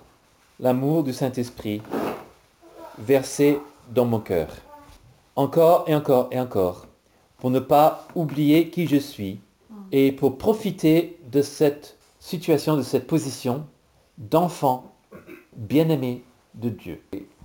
l'amour 0.61 1.03
du 1.03 1.13
Saint-Esprit 1.13 1.83
versé 2.99 3.59
dans 3.91 4.05
mon 4.05 4.21
cœur. 4.21 4.49
Encore 5.35 5.85
et 5.89 5.95
encore 5.95 6.29
et 6.31 6.39
encore. 6.39 6.87
Pour 7.41 7.51
ne 7.51 7.59
pas 7.59 8.07
oublier 8.15 8.71
qui 8.71 8.87
je 8.87 8.97
suis 8.97 9.41
et 9.93 10.13
pour 10.13 10.39
profiter 10.39 11.19
de 11.31 11.43
cette 11.43 11.97
situation, 12.19 12.77
de 12.77 12.83
cette 12.83 13.07
position 13.07 13.67
d'enfant 14.19 14.93
bien-aimé 15.57 16.23
de 16.55 16.69
Dieu. 16.69 17.03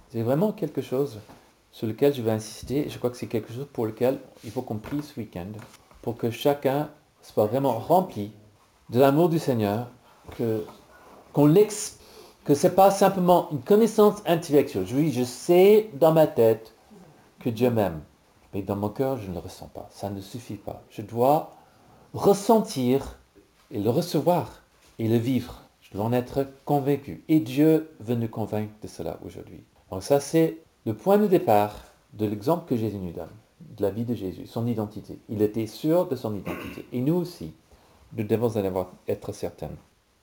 C'est 0.10 0.22
vraiment 0.22 0.52
quelque 0.52 0.82
chose 0.82 1.20
sur 1.72 1.88
lequel 1.88 2.14
je 2.14 2.22
vais 2.22 2.32
insister. 2.32 2.88
Je 2.90 2.98
crois 2.98 3.10
que 3.10 3.18
c'est 3.18 3.28
quelque 3.28 3.52
chose 3.52 3.68
pour 3.72 3.86
lequel 3.86 4.20
il 4.44 4.52
faut 4.52 4.62
qu'on 4.62 4.78
prie 4.78 5.02
ce 5.02 5.20
week-end 5.20 5.48
pour 6.02 6.18
que 6.18 6.30
chacun 6.30 6.90
soit 7.22 7.48
vraiment 7.48 7.80
rempli 7.80 8.32
de 8.90 9.00
l'amour 9.00 9.30
du 9.30 9.40
Seigneur, 9.40 9.88
que 10.38 10.64
qu'on 11.34 11.54
que 12.46 12.54
c'est 12.54 12.76
pas 12.76 12.92
simplement 12.92 13.50
une 13.52 13.60
connaissance 13.60 14.22
intellectuelle. 14.26 14.86
Oui, 14.94 15.12
je 15.12 15.24
sais 15.24 15.90
dans 15.96 16.14
ma 16.14 16.28
tête 16.28 16.76
que 17.40 17.50
Dieu 17.50 17.70
m'aime, 17.72 18.02
mais 18.56 18.62
dans 18.62 18.78
mon 18.78 18.88
cœur, 18.88 19.18
je 19.18 19.28
ne 19.28 19.34
le 19.34 19.40
ressens 19.40 19.68
pas. 19.68 19.90
Ça 19.92 20.10
ne 20.10 20.22
suffit 20.22 20.56
pas. 20.56 20.82
Je 20.90 21.02
dois 21.02 21.52
ressentir 22.14 23.20
et 23.70 23.82
le 23.82 23.90
recevoir 23.90 24.62
et 24.98 25.10
le 25.10 25.18
vivre. 25.18 25.62
Je 25.82 25.92
dois 25.92 26.06
en 26.06 26.14
être 26.14 26.48
convaincu. 26.64 27.22
Et 27.28 27.42
Dieu 27.42 27.92
veut 28.00 28.16
nous 28.16 28.30
convaincre 28.30 28.72
de 28.82 28.88
cela 28.88 29.20
aujourd'hui. 29.26 29.62
Donc 29.92 30.04
ça, 30.04 30.22
c'est 30.22 30.60
le 30.86 30.94
point 30.94 31.18
de 31.18 31.28
départ 31.28 31.74
de 32.14 32.26
l'exemple 32.26 32.66
que 32.70 32.78
Jésus 32.78 32.96
nous 32.96 33.12
donne, 33.12 33.28
de 33.60 33.84
la 33.84 33.90
vie 33.90 34.06
de 34.06 34.16
Jésus, 34.16 34.48
son 34.48 34.66
identité. 34.68 35.20
Il 35.28 35.42
était 35.42 35.68
sûr 35.68 36.08
de 36.08 36.16
son 36.16 36.34
identité. 36.34 36.86
Et 36.94 37.02
nous 37.02 37.16
aussi, 37.16 37.52
nous 38.16 38.24
devons 38.24 38.56
en 38.58 38.64
avoir, 38.64 38.88
être 39.10 39.34
certains. 39.34 39.72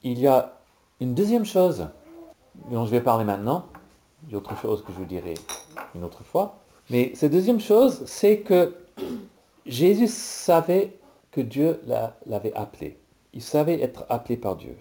Il 0.03 0.19
y 0.19 0.27
a 0.27 0.55
une 1.01 1.13
deuxième 1.13 1.45
chose 1.45 1.87
dont 2.71 2.87
je 2.87 2.93
vais 2.93 3.03
parler 3.03 3.27
maintenant, 3.27 3.67
a 4.33 4.37
autre 4.37 4.57
chose 4.57 4.83
que 4.83 4.91
je 4.91 4.97
vous 4.97 5.05
dirai 5.05 5.35
une 5.95 6.03
autre 6.03 6.25
fois, 6.25 6.62
mais 6.91 7.13
cette 7.15 7.33
deuxième 7.33 7.61
chose, 7.61 8.03
c'est 8.07 8.39
que 8.39 8.75
Jésus 9.67 10.09
savait 10.09 10.97
que 11.31 11.41
Dieu 11.41 11.81
l'avait 12.27 12.55
appelé. 12.55 12.99
Il 13.33 13.43
savait 13.43 13.81
être 13.81 14.05
appelé 14.09 14.37
par 14.37 14.57
Dieu. 14.57 14.77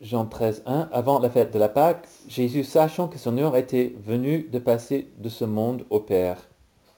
Jean 0.00 0.26
13, 0.26 0.64
1, 0.66 0.88
avant 0.92 1.20
la 1.20 1.30
fête 1.30 1.52
de 1.52 1.58
la 1.60 1.68
Pâque, 1.68 2.08
Jésus, 2.28 2.64
sachant 2.64 3.06
que 3.06 3.18
son 3.18 3.38
heure 3.38 3.56
était 3.56 3.94
venue 4.04 4.48
de 4.50 4.58
passer 4.58 5.06
de 5.18 5.28
ce 5.28 5.44
monde 5.44 5.84
au 5.90 6.00
Père, 6.00 6.48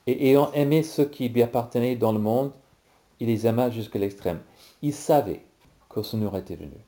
et 0.07 0.31
ayant 0.31 0.51
aimé 0.53 0.83
ceux 0.83 1.05
qui 1.05 1.29
lui 1.29 1.43
appartenaient 1.43 1.97
dans 1.97 2.13
le 2.13 2.19
monde, 2.19 2.53
il 3.21 3.29
les 3.29 3.47
aima 3.47 3.71
jusqu'à 3.71 3.99
l'extrême. 3.99 4.41
Il 4.81 4.93
savait 4.93 5.43
que 5.89 6.03
son 6.03 6.23
heure 6.23 6.37
était 6.37 6.57
venue. 6.57 6.85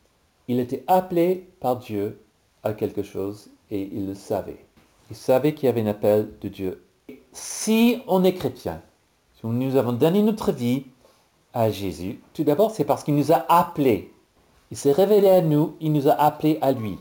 Il 0.49 0.61
était 0.61 0.85
appelé 0.87 1.49
par 1.61 1.77
Dieu 1.77 2.21
à 2.63 2.73
quelque 2.73 3.03
chose 3.03 3.51
et 3.71 3.89
il 3.93 4.07
le 4.07 4.15
savait. 4.15 4.65
Il 5.11 5.17
savait 5.17 5.55
qu'il 5.55 5.67
y 5.67 5.69
avait 5.69 5.83
un 5.83 5.87
appel 5.87 6.31
de 6.41 6.49
Dieu. 6.49 6.83
Si 7.37 8.03
on 8.07 8.25
est 8.25 8.33
chrétien, 8.33 8.81
si 9.35 9.47
nous 9.47 9.77
avons 9.77 9.93
donné 9.93 10.23
notre 10.23 10.53
vie 10.53 10.87
à 11.53 11.71
Jésus, 11.71 12.19
tout 12.33 12.45
d'abord 12.45 12.71
c'est 12.71 12.87
parce 12.87 13.05
qu'il 13.05 13.15
nous 13.15 13.31
a 13.31 13.45
appelés. 13.51 14.11
Il 14.71 14.77
s'est 14.79 14.91
révélé 14.91 15.29
à 15.29 15.43
nous, 15.43 15.77
il 15.81 15.93
nous 15.93 16.09
a 16.09 16.13
appelés 16.13 16.59
à 16.63 16.73
lui. 16.73 16.99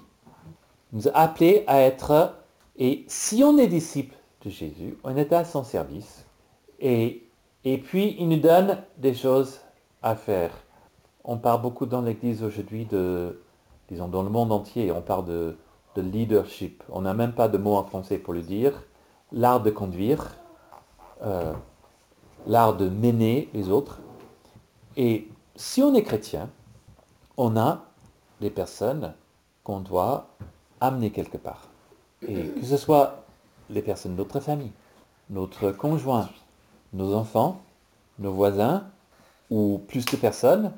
Il 0.92 0.98
nous 0.98 1.08
a 1.08 1.12
appelés 1.12 1.64
à 1.68 1.80
être, 1.80 2.36
et 2.78 3.06
si 3.08 3.46
on 3.46 3.58
est 3.58 3.68
disciple 3.68 4.14
de 4.44 4.50
Jésus, 4.50 4.98
on 5.06 5.16
est 5.16 5.32
à 5.32 5.46
son 5.46 5.64
service. 5.64 6.26
Et, 6.82 7.24
et 7.64 7.78
puis 7.78 8.18
il 8.20 8.28
nous 8.28 8.40
donne 8.40 8.84
des 8.98 9.14
choses 9.14 9.62
à 10.04 10.18
faire. 10.18 10.52
On 11.24 11.38
parle 11.38 11.62
beaucoup 11.62 11.86
dans 11.86 12.02
l'Église 12.02 12.44
aujourd'hui 12.44 12.84
de, 12.84 13.42
disons, 13.88 14.10
dans 14.10 14.22
le 14.22 14.30
monde 14.30 14.52
entier, 14.52 14.92
on 14.92 15.02
parle 15.02 15.26
de, 15.26 15.56
leadership. 15.96 16.84
On 16.90 17.02
n'a 17.02 17.14
même 17.14 17.32
pas 17.32 17.48
de 17.48 17.58
mot 17.58 17.76
en 17.78 17.86
français 17.86 18.18
pour 18.18 18.34
le 18.34 18.42
dire. 18.42 18.84
L'art 19.36 19.62
de 19.62 19.70
conduire, 19.70 20.36
euh, 21.22 21.54
l'art 22.48 22.76
de 22.76 22.90
mener 22.90 23.50
les 23.54 23.70
autres. 23.70 24.00
Et 24.98 25.28
si 25.56 25.84
on 25.84 25.94
est 25.94 26.04
chrétien, 26.04 26.50
on 27.38 27.56
a 27.58 27.86
des 28.42 28.50
personnes 28.50 29.14
qu'on 29.64 29.82
doit 29.82 30.30
amener 30.82 31.12
quelque 31.12 31.38
part. 31.38 31.68
Et 32.28 32.46
que 32.46 32.66
ce 32.66 32.78
soit 32.78 33.26
les 33.70 33.82
personnes 33.82 34.14
de 34.14 34.18
notre 34.18 34.40
famille, 34.40 34.72
notre 35.30 35.72
conjoint, 35.72 36.30
nos 36.94 37.14
enfants, 37.14 37.62
nos 38.20 38.32
voisins, 38.32 38.86
ou 39.50 39.82
plus 39.88 40.06
de 40.06 40.18
personnes, 40.18 40.72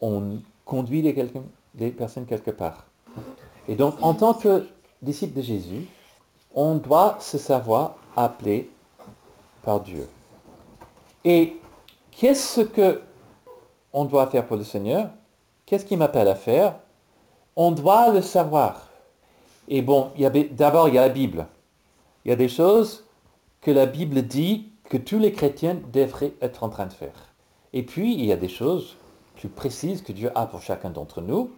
on 0.00 0.38
conduit 0.64 1.02
les, 1.02 1.90
personnes 1.90 2.26
quelque 2.26 2.50
part. 2.50 2.84
Et 3.68 3.76
donc, 3.76 3.94
en 4.02 4.14
tant 4.14 4.34
que 4.34 4.66
disciple 5.02 5.36
de 5.36 5.42
Jésus, 5.42 5.86
on 6.54 6.76
doit 6.76 7.16
se 7.20 7.36
savoir 7.36 7.96
appelé 8.16 8.70
par 9.62 9.80
Dieu. 9.80 10.08
Et 11.24 11.56
qu'est-ce 12.12 12.60
que 12.60 13.02
on 13.92 14.04
doit 14.04 14.26
faire 14.28 14.46
pour 14.46 14.56
le 14.56 14.64
Seigneur? 14.64 15.10
Qu'est-ce 15.66 15.84
qu'il 15.84 15.98
m'appelle 15.98 16.28
à 16.28 16.34
faire? 16.34 16.76
On 17.56 17.70
doit 17.70 18.10
le 18.10 18.22
savoir. 18.22 18.88
Et 19.68 19.82
bon, 19.82 20.10
d'abord, 20.50 20.88
il 20.88 20.94
y 20.94 20.98
a 20.98 21.02
la 21.02 21.08
Bible. 21.08 21.46
Il 22.24 22.28
y 22.28 22.32
a 22.32 22.36
des 22.36 22.48
choses 22.48 23.04
que 23.60 23.70
la 23.70 23.86
Bible 23.86 24.22
dit 24.22 24.70
que 24.90 24.96
tous 24.96 25.18
les 25.18 25.32
chrétiens 25.32 25.78
devraient 25.92 26.34
être 26.40 26.62
en 26.64 26.68
train 26.68 26.86
de 26.86 26.92
faire. 26.92 27.34
Et 27.72 27.82
puis, 27.82 28.14
il 28.14 28.24
y 28.24 28.32
a 28.32 28.36
des 28.36 28.48
choses 28.48 28.96
plus 29.36 29.48
précises 29.48 30.02
que 30.02 30.12
Dieu 30.12 30.30
a 30.34 30.46
pour 30.46 30.60
chacun 30.60 30.90
d'entre 30.90 31.20
nous. 31.20 31.50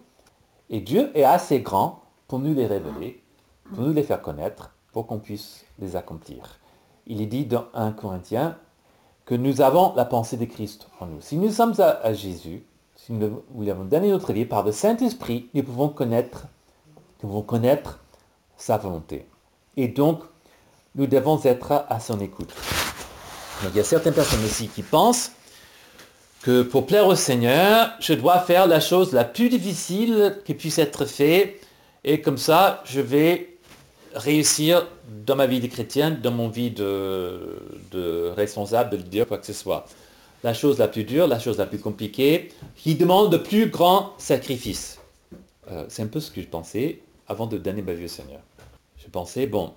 Et 0.70 0.80
Dieu 0.80 1.10
est 1.14 1.24
assez 1.24 1.60
grand 1.60 2.02
pour 2.28 2.38
nous 2.38 2.54
les 2.54 2.66
révéler, 2.66 3.22
pour 3.74 3.84
nous 3.84 3.92
les 3.92 4.02
faire 4.02 4.22
connaître, 4.22 4.75
pour 4.96 5.06
qu'on 5.06 5.18
puisse 5.18 5.66
les 5.78 5.94
accomplir. 5.94 6.58
Il 7.06 7.20
est 7.20 7.26
dit 7.26 7.44
dans 7.44 7.66
1 7.74 7.92
Corinthiens 7.92 8.56
que 9.26 9.34
nous 9.34 9.60
avons 9.60 9.92
la 9.94 10.06
pensée 10.06 10.38
de 10.38 10.46
Christ 10.46 10.88
en 11.00 11.04
nous. 11.04 11.20
Si 11.20 11.36
nous 11.36 11.50
sommes 11.50 11.74
à, 11.80 12.14
Jésus, 12.14 12.64
si 12.94 13.12
nous 13.12 13.42
lui 13.58 13.70
avons 13.70 13.84
donné 13.84 14.10
notre 14.10 14.32
vie 14.32 14.46
par 14.46 14.64
le 14.64 14.72
Saint-Esprit, 14.72 15.50
nous 15.52 15.62
pouvons 15.62 15.90
connaître, 15.90 16.46
nous 17.22 17.28
pouvons 17.28 17.42
connaître 17.42 17.98
sa 18.56 18.78
volonté. 18.78 19.26
Et 19.76 19.88
donc, 19.88 20.22
nous 20.94 21.06
devons 21.06 21.38
être 21.44 21.84
à 21.90 22.00
son 22.00 22.18
écoute. 22.20 22.54
il 23.64 23.76
y 23.76 23.80
a 23.80 23.84
certaines 23.84 24.14
personnes 24.14 24.46
aussi 24.46 24.68
qui 24.68 24.82
pensent 24.82 25.32
que 26.40 26.62
pour 26.62 26.86
plaire 26.86 27.06
au 27.06 27.16
Seigneur, 27.16 27.90
je 28.00 28.14
dois 28.14 28.38
faire 28.38 28.66
la 28.66 28.80
chose 28.80 29.12
la 29.12 29.24
plus 29.24 29.50
difficile 29.50 30.38
qui 30.46 30.54
puisse 30.54 30.78
être 30.78 31.04
faite, 31.04 31.60
et 32.02 32.22
comme 32.22 32.38
ça, 32.38 32.82
je 32.86 33.02
vais 33.02 33.55
réussir 34.16 34.86
dans 35.26 35.36
ma 35.36 35.46
vie 35.46 35.60
de 35.60 35.66
chrétienne, 35.66 36.20
dans 36.20 36.30
mon 36.30 36.48
vie 36.48 36.70
de, 36.70 38.32
responsable, 38.34 38.90
de 38.90 38.96
dire 38.96 39.26
quoi 39.26 39.38
que 39.38 39.46
ce 39.46 39.52
soit. 39.52 39.86
La 40.42 40.54
chose 40.54 40.78
la 40.78 40.88
plus 40.88 41.04
dure, 41.04 41.26
la 41.26 41.38
chose 41.38 41.58
la 41.58 41.66
plus 41.66 41.78
compliquée, 41.78 42.50
qui 42.76 42.94
demande 42.94 43.30
de 43.30 43.36
plus 43.36 43.68
grands 43.68 44.12
sacrifices. 44.18 44.98
Euh, 45.70 45.84
c'est 45.88 46.02
un 46.02 46.06
peu 46.06 46.20
ce 46.20 46.30
que 46.30 46.40
je 46.40 46.46
pensais 46.46 47.00
avant 47.28 47.46
de 47.46 47.58
donner 47.58 47.82
ma 47.82 47.92
vie 47.92 48.04
au 48.04 48.08
Seigneur. 48.08 48.40
Je 48.98 49.08
pensais, 49.08 49.46
bon, 49.46 49.74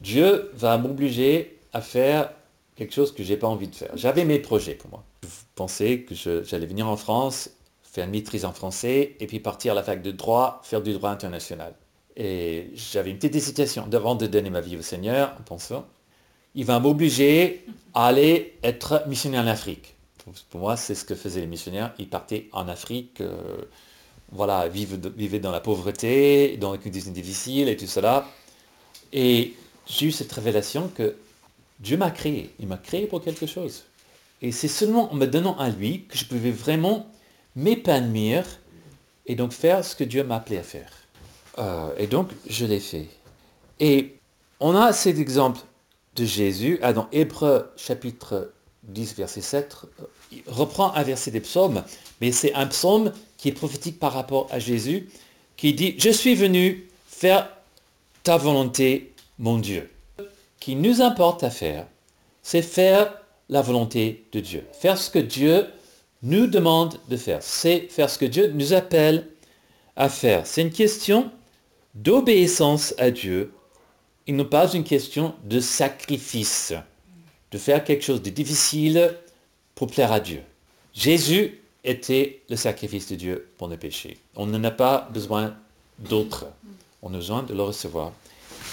Dieu 0.00 0.50
va 0.54 0.76
m'obliger 0.78 1.58
à 1.72 1.80
faire 1.80 2.30
quelque 2.76 2.94
chose 2.94 3.12
que 3.12 3.22
je 3.22 3.30
n'ai 3.30 3.36
pas 3.36 3.46
envie 3.46 3.68
de 3.68 3.74
faire. 3.74 3.90
J'avais 3.94 4.24
mes 4.24 4.38
projets 4.38 4.74
pour 4.74 4.90
moi. 4.90 5.04
Je 5.22 5.28
pensais 5.54 6.00
que 6.00 6.14
j'allais 6.14 6.66
venir 6.66 6.88
en 6.88 6.96
France, 6.96 7.50
faire 7.82 8.04
une 8.04 8.12
maîtrise 8.12 8.44
en 8.44 8.52
français, 8.52 9.16
et 9.20 9.26
puis 9.26 9.40
partir 9.40 9.72
à 9.72 9.74
la 9.74 9.82
fac 9.82 10.02
de 10.02 10.10
droit, 10.10 10.60
faire 10.62 10.82
du 10.82 10.92
droit 10.92 11.10
international. 11.10 11.74
Et 12.16 12.70
j'avais 12.74 13.10
une 13.10 13.16
petite 13.16 13.36
hésitation 13.36 13.86
devant 13.86 14.14
de 14.14 14.26
donner 14.26 14.50
ma 14.50 14.60
vie 14.60 14.76
au 14.76 14.82
Seigneur, 14.82 15.36
en 15.38 15.42
pensant, 15.42 15.86
il 16.54 16.64
va 16.64 16.80
m'obliger 16.80 17.64
à 17.94 18.06
aller 18.06 18.58
être 18.62 19.04
missionnaire 19.06 19.44
en 19.44 19.46
Afrique. 19.46 19.94
Pour 20.50 20.60
moi, 20.60 20.76
c'est 20.76 20.94
ce 20.94 21.04
que 21.04 21.14
faisaient 21.14 21.40
les 21.40 21.46
missionnaires. 21.46 21.94
Ils 21.98 22.08
partaient 22.08 22.48
en 22.52 22.68
Afrique, 22.68 23.20
euh, 23.20 23.62
voilà, 24.32 24.68
vivaient, 24.68 25.38
dans 25.38 25.50
la 25.50 25.60
pauvreté, 25.60 26.56
dans 26.56 26.72
les 26.72 26.78
conditions 26.78 27.12
difficiles 27.12 27.68
et 27.68 27.76
tout 27.76 27.86
cela. 27.86 28.26
Et 29.12 29.54
j'ai 29.86 30.06
eu 30.06 30.12
cette 30.12 30.32
révélation 30.32 30.88
que 30.88 31.16
Dieu 31.80 31.96
m'a 31.96 32.10
créé. 32.10 32.50
Il 32.58 32.68
m'a 32.68 32.76
créé 32.76 33.06
pour 33.06 33.22
quelque 33.22 33.46
chose. 33.46 33.84
Et 34.42 34.52
c'est 34.52 34.68
seulement 34.68 35.12
en 35.12 35.16
me 35.16 35.26
donnant 35.26 35.56
à 35.58 35.68
lui 35.68 36.04
que 36.04 36.16
je 36.16 36.24
pouvais 36.24 36.50
vraiment 36.50 37.10
m'épanouir 37.56 38.44
et 39.26 39.34
donc 39.34 39.52
faire 39.52 39.84
ce 39.84 39.96
que 39.96 40.04
Dieu 40.04 40.24
m'a 40.24 40.36
appelé 40.36 40.58
à 40.58 40.62
faire. 40.62 40.92
Euh, 41.60 41.90
et 41.98 42.06
donc, 42.06 42.30
je 42.48 42.64
l'ai 42.66 42.80
fait. 42.80 43.06
Et 43.78 44.16
on 44.60 44.74
a 44.74 44.92
cet 44.92 45.18
exemple 45.18 45.60
de 46.16 46.24
Jésus 46.24 46.78
ah, 46.82 46.92
dans 46.92 47.08
Hébreu 47.12 47.70
chapitre 47.76 48.52
10, 48.84 49.14
verset 49.16 49.40
7. 49.40 49.76
Il 50.32 50.42
reprend 50.46 50.92
un 50.94 51.02
verset 51.02 51.30
des 51.30 51.40
psaumes, 51.40 51.82
mais 52.20 52.32
c'est 52.32 52.54
un 52.54 52.66
psaume 52.66 53.12
qui 53.36 53.48
est 53.48 53.52
prophétique 53.52 53.98
par 53.98 54.12
rapport 54.12 54.48
à 54.50 54.58
Jésus, 54.58 55.08
qui 55.56 55.74
dit, 55.74 55.94
je 55.98 56.10
suis 56.10 56.34
venu 56.34 56.88
faire 57.06 57.48
ta 58.22 58.36
volonté, 58.36 59.12
mon 59.38 59.58
Dieu. 59.58 59.90
Qui 60.58 60.76
nous 60.76 61.00
importe 61.00 61.42
à 61.42 61.50
faire, 61.50 61.86
c'est 62.42 62.62
faire 62.62 63.14
la 63.48 63.62
volonté 63.62 64.24
de 64.32 64.40
Dieu. 64.40 64.64
Faire 64.72 64.98
ce 64.98 65.10
que 65.10 65.18
Dieu 65.18 65.66
nous 66.22 66.46
demande 66.46 66.98
de 67.08 67.16
faire. 67.16 67.42
C'est 67.42 67.88
faire 67.90 68.10
ce 68.10 68.18
que 68.18 68.26
Dieu 68.26 68.52
nous 68.54 68.72
appelle 68.72 69.26
à 69.96 70.08
faire. 70.08 70.46
C'est 70.46 70.62
une 70.62 70.70
question 70.70 71.30
d'obéissance 71.94 72.94
à 72.98 73.10
Dieu 73.10 73.52
et 74.26 74.32
non 74.32 74.44
pas 74.44 74.72
une 74.72 74.84
question 74.84 75.34
de 75.44 75.60
sacrifice, 75.60 76.72
de 77.50 77.58
faire 77.58 77.84
quelque 77.84 78.04
chose 78.04 78.22
de 78.22 78.30
difficile 78.30 79.16
pour 79.74 79.88
plaire 79.88 80.12
à 80.12 80.20
Dieu. 80.20 80.42
Jésus 80.94 81.60
était 81.84 82.42
le 82.48 82.56
sacrifice 82.56 83.08
de 83.08 83.16
Dieu 83.16 83.48
pour 83.56 83.68
nos 83.68 83.76
péchés. 83.76 84.18
On 84.36 84.46
n'en 84.46 84.62
a 84.64 84.70
pas 84.70 85.08
besoin 85.12 85.56
d'autre. 85.98 86.46
On 87.02 87.12
a 87.14 87.16
besoin 87.16 87.42
de 87.42 87.54
le 87.54 87.62
recevoir. 87.62 88.12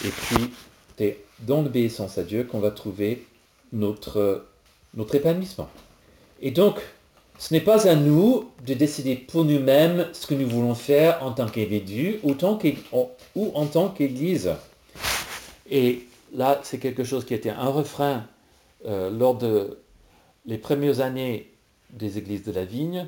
Et 0.04 0.10
puis, 0.10 0.52
c'est 0.98 1.20
dans 1.40 1.62
l'obéissance 1.62 2.18
à 2.18 2.24
Dieu 2.24 2.44
qu'on 2.44 2.60
va 2.60 2.72
trouver 2.72 3.26
notre, 3.72 4.48
notre 4.94 5.16
épanouissement. 5.16 5.70
Et 6.42 6.52
donc, 6.52 6.82
ce 7.38 7.54
n'est 7.54 7.62
pas 7.62 7.88
à 7.88 7.96
nous 7.96 8.50
de 8.66 8.74
décider 8.74 9.16
pour 9.16 9.46
nous-mêmes 9.46 10.08
ce 10.12 10.26
que 10.26 10.34
nous 10.34 10.48
voulons 10.48 10.74
faire 10.74 11.24
en 11.24 11.32
tant 11.32 11.46
qu'individu 11.46 12.20
ou, 12.24 12.32
en 12.32 13.66
tant 13.66 13.90
qu'Église. 13.90 14.52
Et 15.70 16.08
là, 16.34 16.60
c'est 16.64 16.80
quelque 16.80 17.04
chose 17.04 17.26
qui 17.26 17.34
était 17.34 17.52
un 17.52 17.70
refrain 17.70 18.26
euh, 18.86 19.10
lors 19.12 19.36
de 19.36 19.78
les 20.46 20.58
premières 20.58 21.02
années 21.02 21.52
des 21.92 22.18
églises 22.18 22.44
de 22.44 22.52
la 22.52 22.66
vigne, 22.66 23.08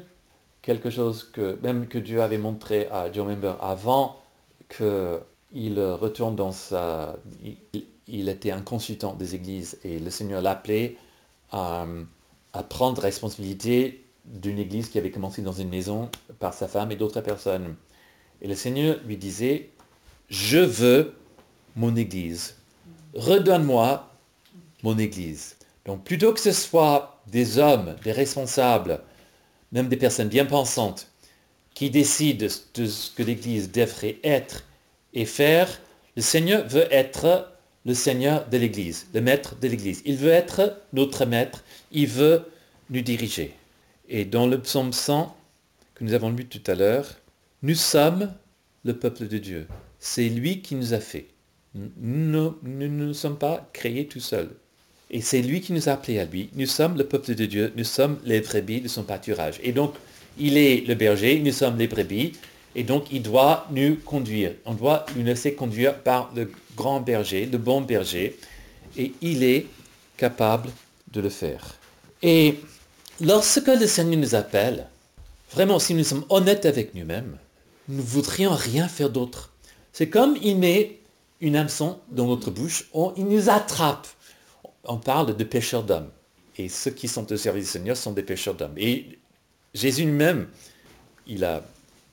quelque 0.61 0.89
chose 0.89 1.29
que 1.33 1.57
même 1.63 1.87
que 1.87 1.97
Dieu 1.97 2.21
avait 2.21 2.37
montré 2.37 2.87
à 2.91 3.11
John 3.11 3.27
Member 3.27 3.55
avant 3.61 4.17
qu'il 4.69 5.79
retourne 5.79 6.35
dans 6.35 6.51
sa... 6.51 7.15
Il, 8.07 8.27
était 8.27 8.51
un 8.51 8.61
consultant 8.61 9.13
des 9.13 9.35
églises 9.35 9.77
et 9.83 9.99
le 9.99 10.09
Seigneur 10.09 10.41
l'appelait 10.41 10.97
à 11.51 11.85
prendre 12.67 13.01
responsabilité 13.01 14.03
d'une 14.29 14.59
église 14.59 14.89
qui 14.89 14.97
avait 14.97 15.11
commencé 15.11 15.41
dans 15.41 15.51
une 15.51 15.69
maison 15.69 16.09
par 16.39 16.53
sa 16.53 16.67
femme 16.67 16.91
et 16.91 16.95
d'autres 16.95 17.21
personnes. 17.21 17.75
Et 18.41 18.47
le 18.47 18.55
Seigneur 18.55 18.97
lui 19.05 19.17
disait, 19.17 19.69
je 20.29 20.59
veux 20.59 21.13
mon 21.75 21.95
église. 21.95 22.55
Redonne-moi 23.15 24.09
mon 24.83 24.97
église. 24.97 25.57
Donc 25.85 26.03
plutôt 26.03 26.33
que 26.33 26.39
ce 26.39 26.51
soit 26.51 27.21
des 27.27 27.57
hommes, 27.57 27.95
des 28.03 28.11
responsables, 28.11 29.01
même 29.71 29.87
des 29.87 29.97
personnes 29.97 30.29
bien 30.29 30.45
pensantes, 30.45 31.07
qui 31.73 31.89
décident 31.89 32.47
de 32.73 32.85
ce 32.85 33.11
que 33.11 33.23
l'Église 33.23 33.71
devrait 33.71 34.17
être 34.23 34.65
et 35.13 35.25
faire, 35.25 35.81
le 36.15 36.21
Seigneur 36.21 36.67
veut 36.67 36.87
être 36.91 37.53
le 37.85 37.93
Seigneur 37.93 38.47
de 38.49 38.57
l'Église, 38.57 39.07
le 39.13 39.21
maître 39.21 39.55
de 39.55 39.67
l'Église. 39.67 40.01
Il 40.05 40.17
veut 40.17 40.31
être 40.31 40.77
notre 40.93 41.25
maître, 41.25 41.63
il 41.91 42.07
veut 42.07 42.45
nous 42.89 43.01
diriger. 43.01 43.55
Et 44.09 44.25
dans 44.25 44.47
le 44.47 44.59
psaume 44.59 44.91
100 44.91 45.35
que 45.93 46.03
nous 46.03 46.13
avons 46.13 46.31
lu 46.31 46.45
tout 46.45 46.63
à 46.69 46.73
l'heure, 46.75 47.05
nous 47.61 47.75
sommes 47.75 48.33
le 48.83 48.97
peuple 48.97 49.27
de 49.27 49.37
Dieu. 49.37 49.67
C'est 49.99 50.29
lui 50.29 50.61
qui 50.61 50.73
nous 50.75 50.93
a 50.93 50.99
fait. 50.99 51.27
Nous 51.75 52.55
ne 52.63 53.13
sommes 53.13 53.37
pas 53.37 53.69
créés 53.71 54.07
tout 54.07 54.19
seuls. 54.19 54.49
Et 55.11 55.21
c'est 55.21 55.41
lui 55.41 55.61
qui 55.61 55.73
nous 55.73 55.89
a 55.89 55.93
appelés 55.93 56.19
à 56.19 56.25
lui. 56.25 56.49
Nous 56.55 56.65
sommes 56.65 56.97
le 56.97 57.05
peuple 57.05 57.35
de 57.35 57.45
Dieu, 57.45 57.71
nous 57.75 57.83
sommes 57.83 58.19
les 58.23 58.41
brebis 58.41 58.81
de 58.81 58.87
son 58.87 59.03
pâturage. 59.03 59.59
Et 59.61 59.71
donc, 59.71 59.93
il 60.39 60.57
est 60.57 60.87
le 60.87 60.95
berger, 60.95 61.39
nous 61.39 61.51
sommes 61.51 61.77
les 61.77 61.87
brebis, 61.87 62.33
et 62.75 62.83
donc 62.83 63.11
il 63.11 63.21
doit 63.21 63.67
nous 63.71 63.95
conduire. 63.95 64.53
On 64.65 64.73
doit 64.73 65.05
nous 65.15 65.23
laisser 65.23 65.53
conduire 65.53 65.95
par 65.99 66.31
le 66.35 66.51
grand 66.75 67.01
berger, 67.01 67.45
le 67.45 67.57
bon 67.57 67.81
berger, 67.81 68.37
et 68.97 69.13
il 69.21 69.43
est 69.43 69.67
capable 70.17 70.69
de 71.11 71.21
le 71.21 71.29
faire. 71.29 71.75
Et 72.21 72.59
lorsque 73.21 73.67
le 73.67 73.87
Seigneur 73.87 74.19
nous 74.19 74.35
appelle, 74.35 74.87
vraiment, 75.53 75.79
si 75.79 75.93
nous 75.93 76.03
sommes 76.03 76.25
honnêtes 76.29 76.65
avec 76.65 76.95
nous-mêmes, 76.95 77.37
nous 77.87 77.97
ne 77.97 78.01
voudrions 78.01 78.53
rien 78.53 78.87
faire 78.87 79.09
d'autre. 79.09 79.51
C'est 79.93 80.09
comme 80.09 80.37
il 80.41 80.57
met 80.57 80.99
une 81.41 81.55
hameçon 81.55 81.99
dans 82.09 82.27
notre 82.27 82.51
bouche, 82.51 82.89
il 83.17 83.25
nous 83.25 83.49
attrape 83.49 84.07
on 84.89 84.97
parle 84.97 85.35
de 85.35 85.43
pêcheurs 85.43 85.83
d'hommes. 85.83 86.09
Et 86.57 86.67
ceux 86.67 86.91
qui 86.91 87.07
sont 87.07 87.31
au 87.31 87.37
service 87.37 87.65
du 87.65 87.69
Seigneur 87.69 87.95
sont 87.95 88.11
des 88.11 88.23
pêcheurs 88.23 88.55
d'hommes. 88.55 88.77
Et 88.77 89.19
Jésus 89.73 90.03
lui-même, 90.03 90.47
il, 91.27 91.47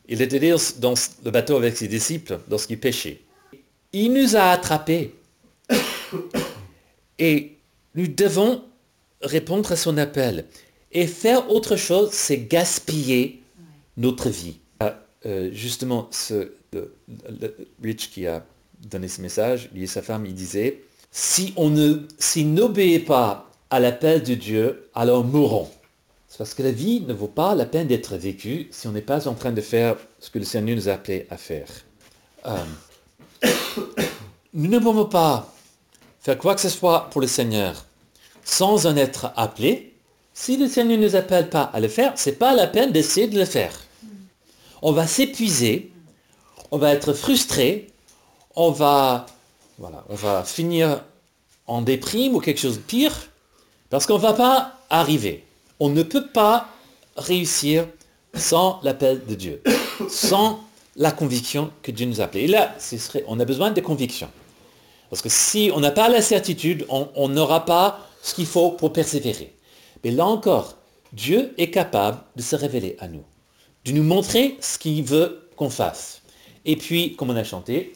il 0.09 0.23
était 0.23 0.55
dans 0.79 0.95
le 1.25 1.31
bateau 1.31 1.57
avec 1.57 1.77
ses 1.77 1.89
disciples 1.89 2.39
lorsqu'il 2.49 2.79
pêchait. 2.79 3.23
Il 3.93 4.13
nous 4.13 4.37
a 4.37 4.51
attrapés. 4.51 5.15
Et 7.19 7.57
nous 7.95 8.07
devons 8.07 8.63
répondre 9.23 9.73
à 9.73 9.77
son 9.77 9.97
appel. 9.97 10.45
Et 10.97 11.07
faire 11.07 11.51
autre 11.51 11.77
chose, 11.77 12.09
c'est 12.13 12.39
gaspiller 12.39 13.43
notre 13.99 14.31
vie. 14.31 14.57
Ah, 14.81 14.95
euh, 15.27 15.51
justement, 15.53 16.09
ce, 16.11 16.53
Rich 17.83 18.11
qui 18.11 18.27
a 18.27 18.47
donné 18.81 19.07
ce 19.07 19.21
message, 19.21 19.69
lui 19.75 19.83
et 19.83 19.87
sa 19.87 20.01
femme, 20.01 20.25
il 20.25 20.33
disait, 20.33 20.85
si 21.11 21.53
on 21.59 21.69
ne, 21.69 22.07
n'obéit 22.45 23.05
pas 23.05 23.51
à 23.69 23.79
l'appel 23.79 24.23
de 24.23 24.33
Dieu, 24.33 24.89
alors 24.95 25.23
mourons. 25.23 25.69
C'est 26.29 26.39
parce 26.39 26.55
que 26.55 26.63
la 26.63 26.73
vie 26.73 27.03
ne 27.03 27.13
vaut 27.13 27.27
pas 27.27 27.55
la 27.55 27.67
peine 27.67 27.89
d'être 27.89 28.17
vécue 28.17 28.69
si 28.71 28.89
on 28.89 28.93
n'est 28.93 29.03
pas 29.03 29.29
en 29.29 29.35
train 29.35 29.53
de 29.53 29.61
faire 29.61 29.97
ce 30.19 30.31
que 30.31 30.39
le 30.39 30.47
Seigneur 30.47 30.77
nous 30.77 30.89
a 30.89 30.93
appelé 30.93 31.27
à 31.29 31.37
faire. 31.37 31.69
Euh, 32.47 32.57
nous 34.55 34.71
ne 34.71 34.79
pouvons 34.79 35.05
pas 35.05 35.55
faire 36.21 36.39
quoi 36.39 36.55
que 36.55 36.63
ce 36.63 36.71
soit 36.71 37.11
pour 37.11 37.21
le 37.21 37.27
Seigneur 37.27 37.85
sans 38.45 38.87
en 38.87 38.97
être 38.97 39.31
appelé. 39.37 39.93
Si 40.39 40.59
le 40.59 40.69
Seigneur 40.69 40.99
ne 40.99 41.07
nous 41.07 41.17
appelle 41.17 41.49
pas 41.49 41.63
à 41.63 41.81
le 41.81 41.89
faire, 41.89 42.13
c'est 42.15 42.39
pas 42.39 42.53
la 42.53 42.67
peine 42.67 42.93
d'essayer 42.93 43.27
de 43.27 43.39
le 43.39 43.47
faire. 43.47 43.73
On 44.83 44.93
va 44.93 45.07
s'épuiser, 45.07 45.91
on 46.71 46.77
va 46.77 46.93
être 46.93 47.15
frustré, 47.15 47.91
on 48.55 48.71
va 48.71 49.25
on 49.81 50.15
va 50.15 50.45
finir 50.45 51.03
en 51.67 51.81
déprime 51.81 52.35
ou 52.35 52.41
quelque 52.41 52.61
chose 52.61 52.77
de 52.77 52.83
pire, 52.83 53.31
parce 53.89 54.05
qu'on 54.05 54.19
ne 54.19 54.23
va 54.23 54.35
pas 54.35 54.75
arriver. 54.91 55.43
On 55.81 55.89
ne 55.89 56.03
peut 56.03 56.27
pas 56.27 56.69
réussir 57.17 57.87
sans 58.35 58.79
l'appel 58.83 59.25
de 59.27 59.35
Dieu, 59.35 59.63
sans 60.11 60.61
la 60.97 61.13
conviction 61.13 61.71
que 61.83 61.91
Dieu 61.91 62.05
nous 62.05 62.21
a 62.21 62.25
appelés. 62.25 62.45
Et 62.45 62.49
là, 62.49 62.75
on 63.27 63.41
a 63.41 63.45
besoin 63.47 63.71
de 63.71 63.81
conviction. 63.81 64.29
Parce 65.09 65.23
que 65.23 65.31
si 65.31 65.71
on 65.75 65.81
n'a 65.81 65.93
pas 65.93 66.11
la 66.11 66.21
certitude, 66.21 66.85
on 66.91 67.29
n'aura 67.31 67.65
pas 67.65 68.07
ce 68.23 68.35
qu'il 68.35 68.47
faut 68.47 68.73
pour 68.73 68.93
persévérer. 68.93 69.56
Mais 70.07 70.13
là 70.13 70.25
encore, 70.25 70.77
Dieu 71.13 71.53
est 71.59 71.73
capable 71.73 72.21
de 72.37 72.43
se 72.43 72.55
révéler 72.55 72.95
à 73.01 73.09
nous, 73.09 73.25
de 73.85 73.91
nous 73.91 74.05
montrer 74.05 74.57
ce 74.61 74.79
qu'il 74.79 75.03
veut 75.03 75.49
qu'on 75.57 75.69
fasse. 75.69 76.23
Et 76.65 76.77
puis, 76.77 77.17
comme 77.17 77.31
on 77.31 77.35
a 77.35 77.43
chanté, 77.43 77.93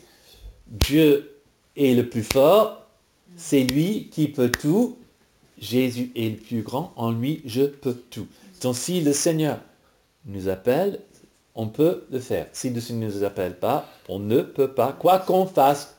Dieu 0.67 1.41
est 1.77 1.95
le 1.95 2.09
plus 2.09 2.25
fort, 2.25 2.85
c'est 3.37 3.63
lui 3.63 4.09
qui 4.11 4.27
peut 4.27 4.51
tout. 4.51 4.99
Jésus 5.61 6.11
est 6.17 6.31
le 6.31 6.37
plus 6.37 6.63
grand, 6.63 6.93
en 6.97 7.13
lui 7.13 7.43
je 7.45 7.63
peux 7.63 7.95
tout. 7.95 8.27
Donc 8.61 8.75
si 8.75 9.01
le 9.03 9.13
Seigneur 9.13 9.61
nous 10.25 10.49
appelle, 10.49 10.99
on 11.55 11.69
peut 11.69 12.07
le 12.11 12.19
faire. 12.19 12.49
Si 12.53 12.71
le 12.71 12.81
Seigneur 12.81 13.09
ne 13.09 13.15
nous 13.19 13.23
appelle 13.23 13.57
pas, 13.57 13.89
on 14.09 14.19
ne 14.19 14.43
peut 14.43 14.73
pas, 14.73 14.93
quoi 14.93 15.21
qu'on 15.21 15.47
fasse, 15.47 15.95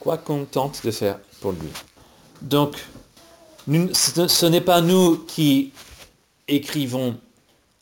quoi 0.00 0.18
qu'on 0.18 0.44
tente 0.44 0.84
de 0.84 0.90
faire 0.90 1.20
pour 1.40 1.52
lui. 1.52 1.68
Donc, 2.40 2.74
ce 3.66 4.46
n'est 4.46 4.60
pas 4.60 4.80
nous 4.80 5.18
qui 5.18 5.72
écrivons 6.48 7.18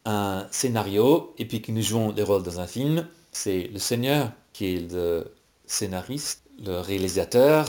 un 0.04 0.46
scénario 0.50 1.34
et 1.38 1.44
puis 1.44 1.62
qui 1.62 1.72
nous 1.72 1.82
jouons 1.82 2.12
des 2.12 2.22
rôles 2.22 2.42
dans 2.42 2.60
un 2.60 2.66
film, 2.66 3.06
c'est 3.32 3.68
le 3.72 3.78
Seigneur 3.78 4.30
qui 4.52 4.74
est 4.74 4.92
le 4.92 5.32
scénariste 5.66 6.42
le 6.64 6.80
réalisateur, 6.80 7.66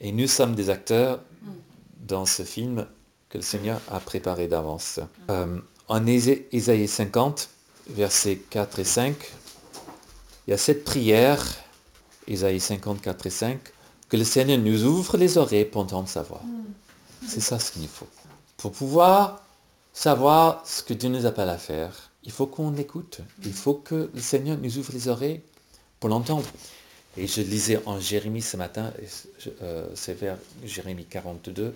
et 0.00 0.12
nous 0.12 0.26
sommes 0.26 0.54
des 0.54 0.70
acteurs 0.70 1.20
dans 2.06 2.26
ce 2.26 2.42
film 2.42 2.86
que 3.28 3.38
le 3.38 3.42
Seigneur 3.42 3.80
a 3.90 4.00
préparé 4.00 4.48
d'avance. 4.48 5.00
Euh, 5.30 5.58
en 5.88 6.06
Ésaïe 6.06 6.88
50, 6.88 7.48
versets 7.88 8.40
4 8.50 8.78
et 8.78 8.84
5, 8.84 9.14
il 10.46 10.50
y 10.50 10.54
a 10.54 10.56
cette 10.56 10.84
prière, 10.84 11.44
Ésaïe 12.26 12.60
50, 12.60 13.00
4 13.00 13.26
et 13.26 13.30
5, 13.30 13.58
que 14.08 14.16
le 14.16 14.24
Seigneur 14.24 14.58
nous 14.58 14.84
ouvre 14.84 15.16
les 15.16 15.38
oreilles 15.38 15.64
pour 15.64 15.82
entendre 15.82 16.08
sa 16.08 16.22
voix. 16.22 16.42
C'est 17.26 17.40
ça 17.40 17.58
ce 17.58 17.72
qu'il 17.72 17.82
nous 17.82 17.88
faut. 17.88 18.08
Pour 18.56 18.72
pouvoir 18.72 19.44
savoir 19.92 20.66
ce 20.66 20.82
que 20.82 20.94
Dieu 20.94 21.08
nous 21.08 21.26
appelle 21.26 21.48
à 21.48 21.58
faire, 21.58 22.10
il 22.24 22.32
faut 22.32 22.46
qu'on 22.46 22.76
écoute. 22.76 23.20
Il 23.44 23.52
faut 23.52 23.74
que 23.74 24.10
le 24.12 24.20
Seigneur 24.20 24.58
nous 24.58 24.78
ouvre 24.78 24.92
les 24.92 25.08
oreilles 25.08 25.40
pour 25.98 26.10
l'entendre. 26.10 26.46
Et 27.16 27.26
je 27.26 27.40
lisais 27.40 27.80
en 27.86 27.98
Jérémie 27.98 28.42
ce 28.42 28.56
matin, 28.56 28.92
euh, 29.62 29.88
c'est 29.94 30.14
vers 30.14 30.38
Jérémie 30.64 31.06
42, 31.06 31.74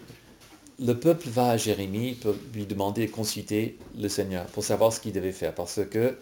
le 0.81 0.93
peuple 0.95 1.29
va 1.29 1.51
à 1.51 1.57
Jérémie 1.57 2.15
pour 2.15 2.35
lui 2.53 2.67
demander 2.67 3.07
de 3.07 3.13
consulter 3.13 3.79
le 3.97 4.09
Seigneur 4.09 4.47
pour 4.47 4.65
savoir 4.65 4.93
ce 4.93 5.01
qu'il 5.01 5.13
devait 5.13 5.33
faire. 5.33 5.55
Parce 5.55 5.81
que 5.91 6.17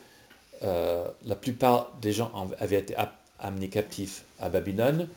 euh, 0.63 1.05
la 1.25 1.37
plupart 1.37 1.93
des 2.01 2.13
gens 2.13 2.31
avaient 2.59 2.79
été 2.79 2.95
amenés 3.39 3.69
captifs 3.69 4.25
à 4.39 4.49
Babylone. 4.49 5.09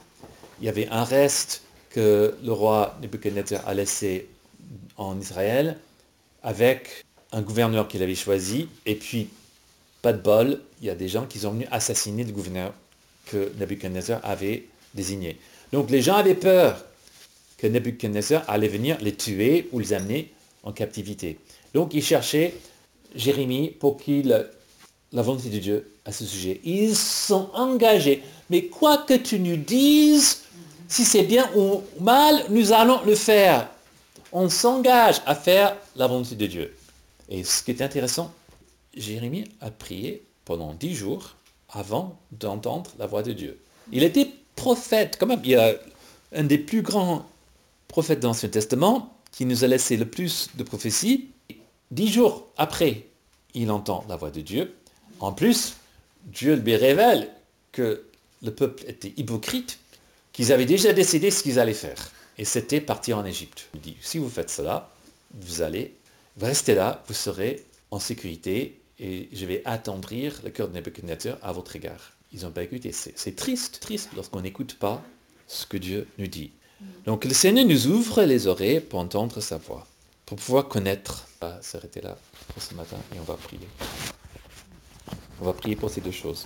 Il 0.59 0.65
y 0.65 0.69
avait 0.69 0.87
un 0.87 1.03
reste 1.03 1.63
que 1.95 2.35
le 2.43 2.51
roi 2.51 2.97
Nebuchadnezzar 3.01 3.65
a 3.65 3.73
laissé 3.73 4.27
en 4.97 5.17
Israël 5.17 5.77
avec 6.43 7.05
un 7.31 7.41
gouverneur 7.41 7.87
qu'il 7.87 8.03
avait 8.03 8.15
choisi. 8.15 8.67
Et 8.85 8.95
puis, 8.95 9.29
pas 10.01 10.11
de 10.11 10.21
bol, 10.21 10.59
il 10.81 10.87
y 10.87 10.89
a 10.89 10.95
des 10.95 11.07
gens 11.07 11.25
qui 11.25 11.39
sont 11.39 11.51
venus 11.51 11.69
assassiner 11.71 12.25
le 12.25 12.33
gouverneur 12.33 12.73
que 13.27 13.49
Nebuchadnezzar 13.59 14.19
avait 14.23 14.65
désigné. 14.93 15.37
Donc 15.71 15.89
les 15.89 16.01
gens 16.01 16.15
avaient 16.15 16.35
peur 16.35 16.83
que 17.57 17.65
Nebuchadnezzar 17.65 18.43
allait 18.49 18.67
venir 18.67 18.97
les 18.99 19.15
tuer 19.15 19.69
ou 19.71 19.79
les 19.79 19.93
amener 19.93 20.33
en 20.63 20.73
captivité. 20.73 21.39
Donc 21.73 21.93
ils 21.93 22.03
cherchaient 22.03 22.55
Jérémie 23.15 23.69
pour 23.69 23.95
qu'il 23.95 24.27
la 25.13 25.21
volonté 25.21 25.47
de 25.47 25.59
Dieu 25.59 25.89
à 26.03 26.11
ce 26.11 26.25
sujet. 26.25 26.59
Ils 26.65 26.93
sont 26.93 27.49
engagés. 27.53 28.21
Mais 28.49 28.65
quoi 28.65 28.97
que 28.97 29.13
tu 29.13 29.39
nous 29.39 29.55
dises, 29.55 30.41
si 30.87 31.05
c'est 31.05 31.23
bien 31.23 31.49
ou 31.55 31.81
mal, 31.99 32.45
nous 32.49 32.71
allons 32.71 33.01
le 33.05 33.15
faire. 33.15 33.69
On 34.31 34.49
s'engage 34.49 35.21
à 35.25 35.35
faire 35.35 35.75
la 35.95 36.07
volonté 36.07 36.35
de 36.35 36.45
Dieu. 36.45 36.75
Et 37.29 37.43
ce 37.43 37.63
qui 37.63 37.71
est 37.71 37.81
intéressant, 37.81 38.33
Jérémie 38.95 39.45
a 39.61 39.71
prié 39.71 40.23
pendant 40.45 40.73
dix 40.73 40.93
jours 40.93 41.35
avant 41.69 42.17
d'entendre 42.31 42.91
la 42.99 43.07
voix 43.07 43.23
de 43.23 43.33
Dieu. 43.33 43.59
Il 43.91 44.03
était 44.03 44.29
prophète, 44.55 45.17
quand 45.19 45.27
même. 45.27 45.41
Il 45.43 45.57
a 45.57 45.73
un 46.33 46.43
des 46.43 46.57
plus 46.57 46.81
grands 46.81 47.25
prophètes 47.87 48.19
de 48.19 48.27
l'Ancien 48.27 48.49
Testament 48.49 49.15
qui 49.31 49.45
nous 49.45 49.63
a 49.63 49.67
laissé 49.67 49.97
le 49.97 50.05
plus 50.05 50.49
de 50.55 50.63
prophéties. 50.63 51.29
Dix 51.91 52.07
jours 52.07 52.47
après, 52.57 53.05
il 53.53 53.71
entend 53.71 54.05
la 54.07 54.15
voix 54.15 54.31
de 54.31 54.41
Dieu. 54.41 54.75
En 55.19 55.33
plus, 55.33 55.75
Dieu 56.25 56.55
lui 56.55 56.75
révèle 56.75 57.29
que 57.71 58.05
le 58.41 58.51
peuple 58.51 58.83
était 58.87 59.13
hypocrite, 59.17 59.79
qu'ils 60.35 60.51
avaient 60.51 60.65
déjà 60.65 60.91
décidé 60.91 61.31
ce 61.31 61.41
qu'ils 61.41 61.59
allaient 61.59 61.73
faire. 61.73 62.11
Et 62.37 62.43
c'était 62.43 62.81
partir 62.81 63.17
en 63.17 63.25
Égypte. 63.25 63.69
Il 63.73 63.79
dit, 63.79 63.95
si 64.01 64.17
vous 64.17 64.29
faites 64.29 64.49
cela, 64.49 64.91
vous 65.33 65.61
allez 65.61 65.95
rester 66.39 66.75
là, 66.75 67.01
vous 67.07 67.13
serez 67.13 67.63
en 67.91 67.99
sécurité 67.99 68.77
et 68.99 69.29
je 69.31 69.45
vais 69.45 69.61
attendrir 69.63 70.41
le 70.43 70.49
cœur 70.49 70.67
de 70.67 70.73
Nebuchadnezzar 70.73 71.37
à 71.41 71.53
votre 71.53 71.77
égard. 71.77 72.11
Ils 72.33 72.41
n'ont 72.41 72.51
pas 72.51 72.63
écouté. 72.63 72.91
C'est 72.91 73.35
triste, 73.37 73.79
triste 73.79 74.09
lorsqu'on 74.13 74.41
n'écoute 74.41 74.75
pas 74.77 75.01
ce 75.47 75.65
que 75.65 75.77
Dieu 75.77 76.05
nous 76.17 76.27
dit. 76.27 76.51
Donc 77.05 77.23
le 77.23 77.33
Seigneur 77.33 77.65
nous 77.65 77.87
ouvre 77.87 78.23
les 78.23 78.47
oreilles 78.47 78.81
pour 78.81 78.99
entendre 78.99 79.39
sa 79.39 79.57
voix, 79.57 79.87
pour 80.25 80.37
pouvoir 80.37 80.67
connaître. 80.67 81.27
On 81.41 81.47
va 81.47 81.61
s'arrêter 81.61 82.01
là 82.01 82.17
pour 82.53 82.61
ce 82.61 82.73
matin 82.73 82.97
et 83.15 83.19
on 83.19 83.23
va 83.23 83.35
prier. 83.35 83.67
On 85.39 85.45
va 85.45 85.53
prier 85.53 85.77
pour 85.77 85.89
ces 85.89 86.01
deux 86.01 86.11
choses. 86.11 86.45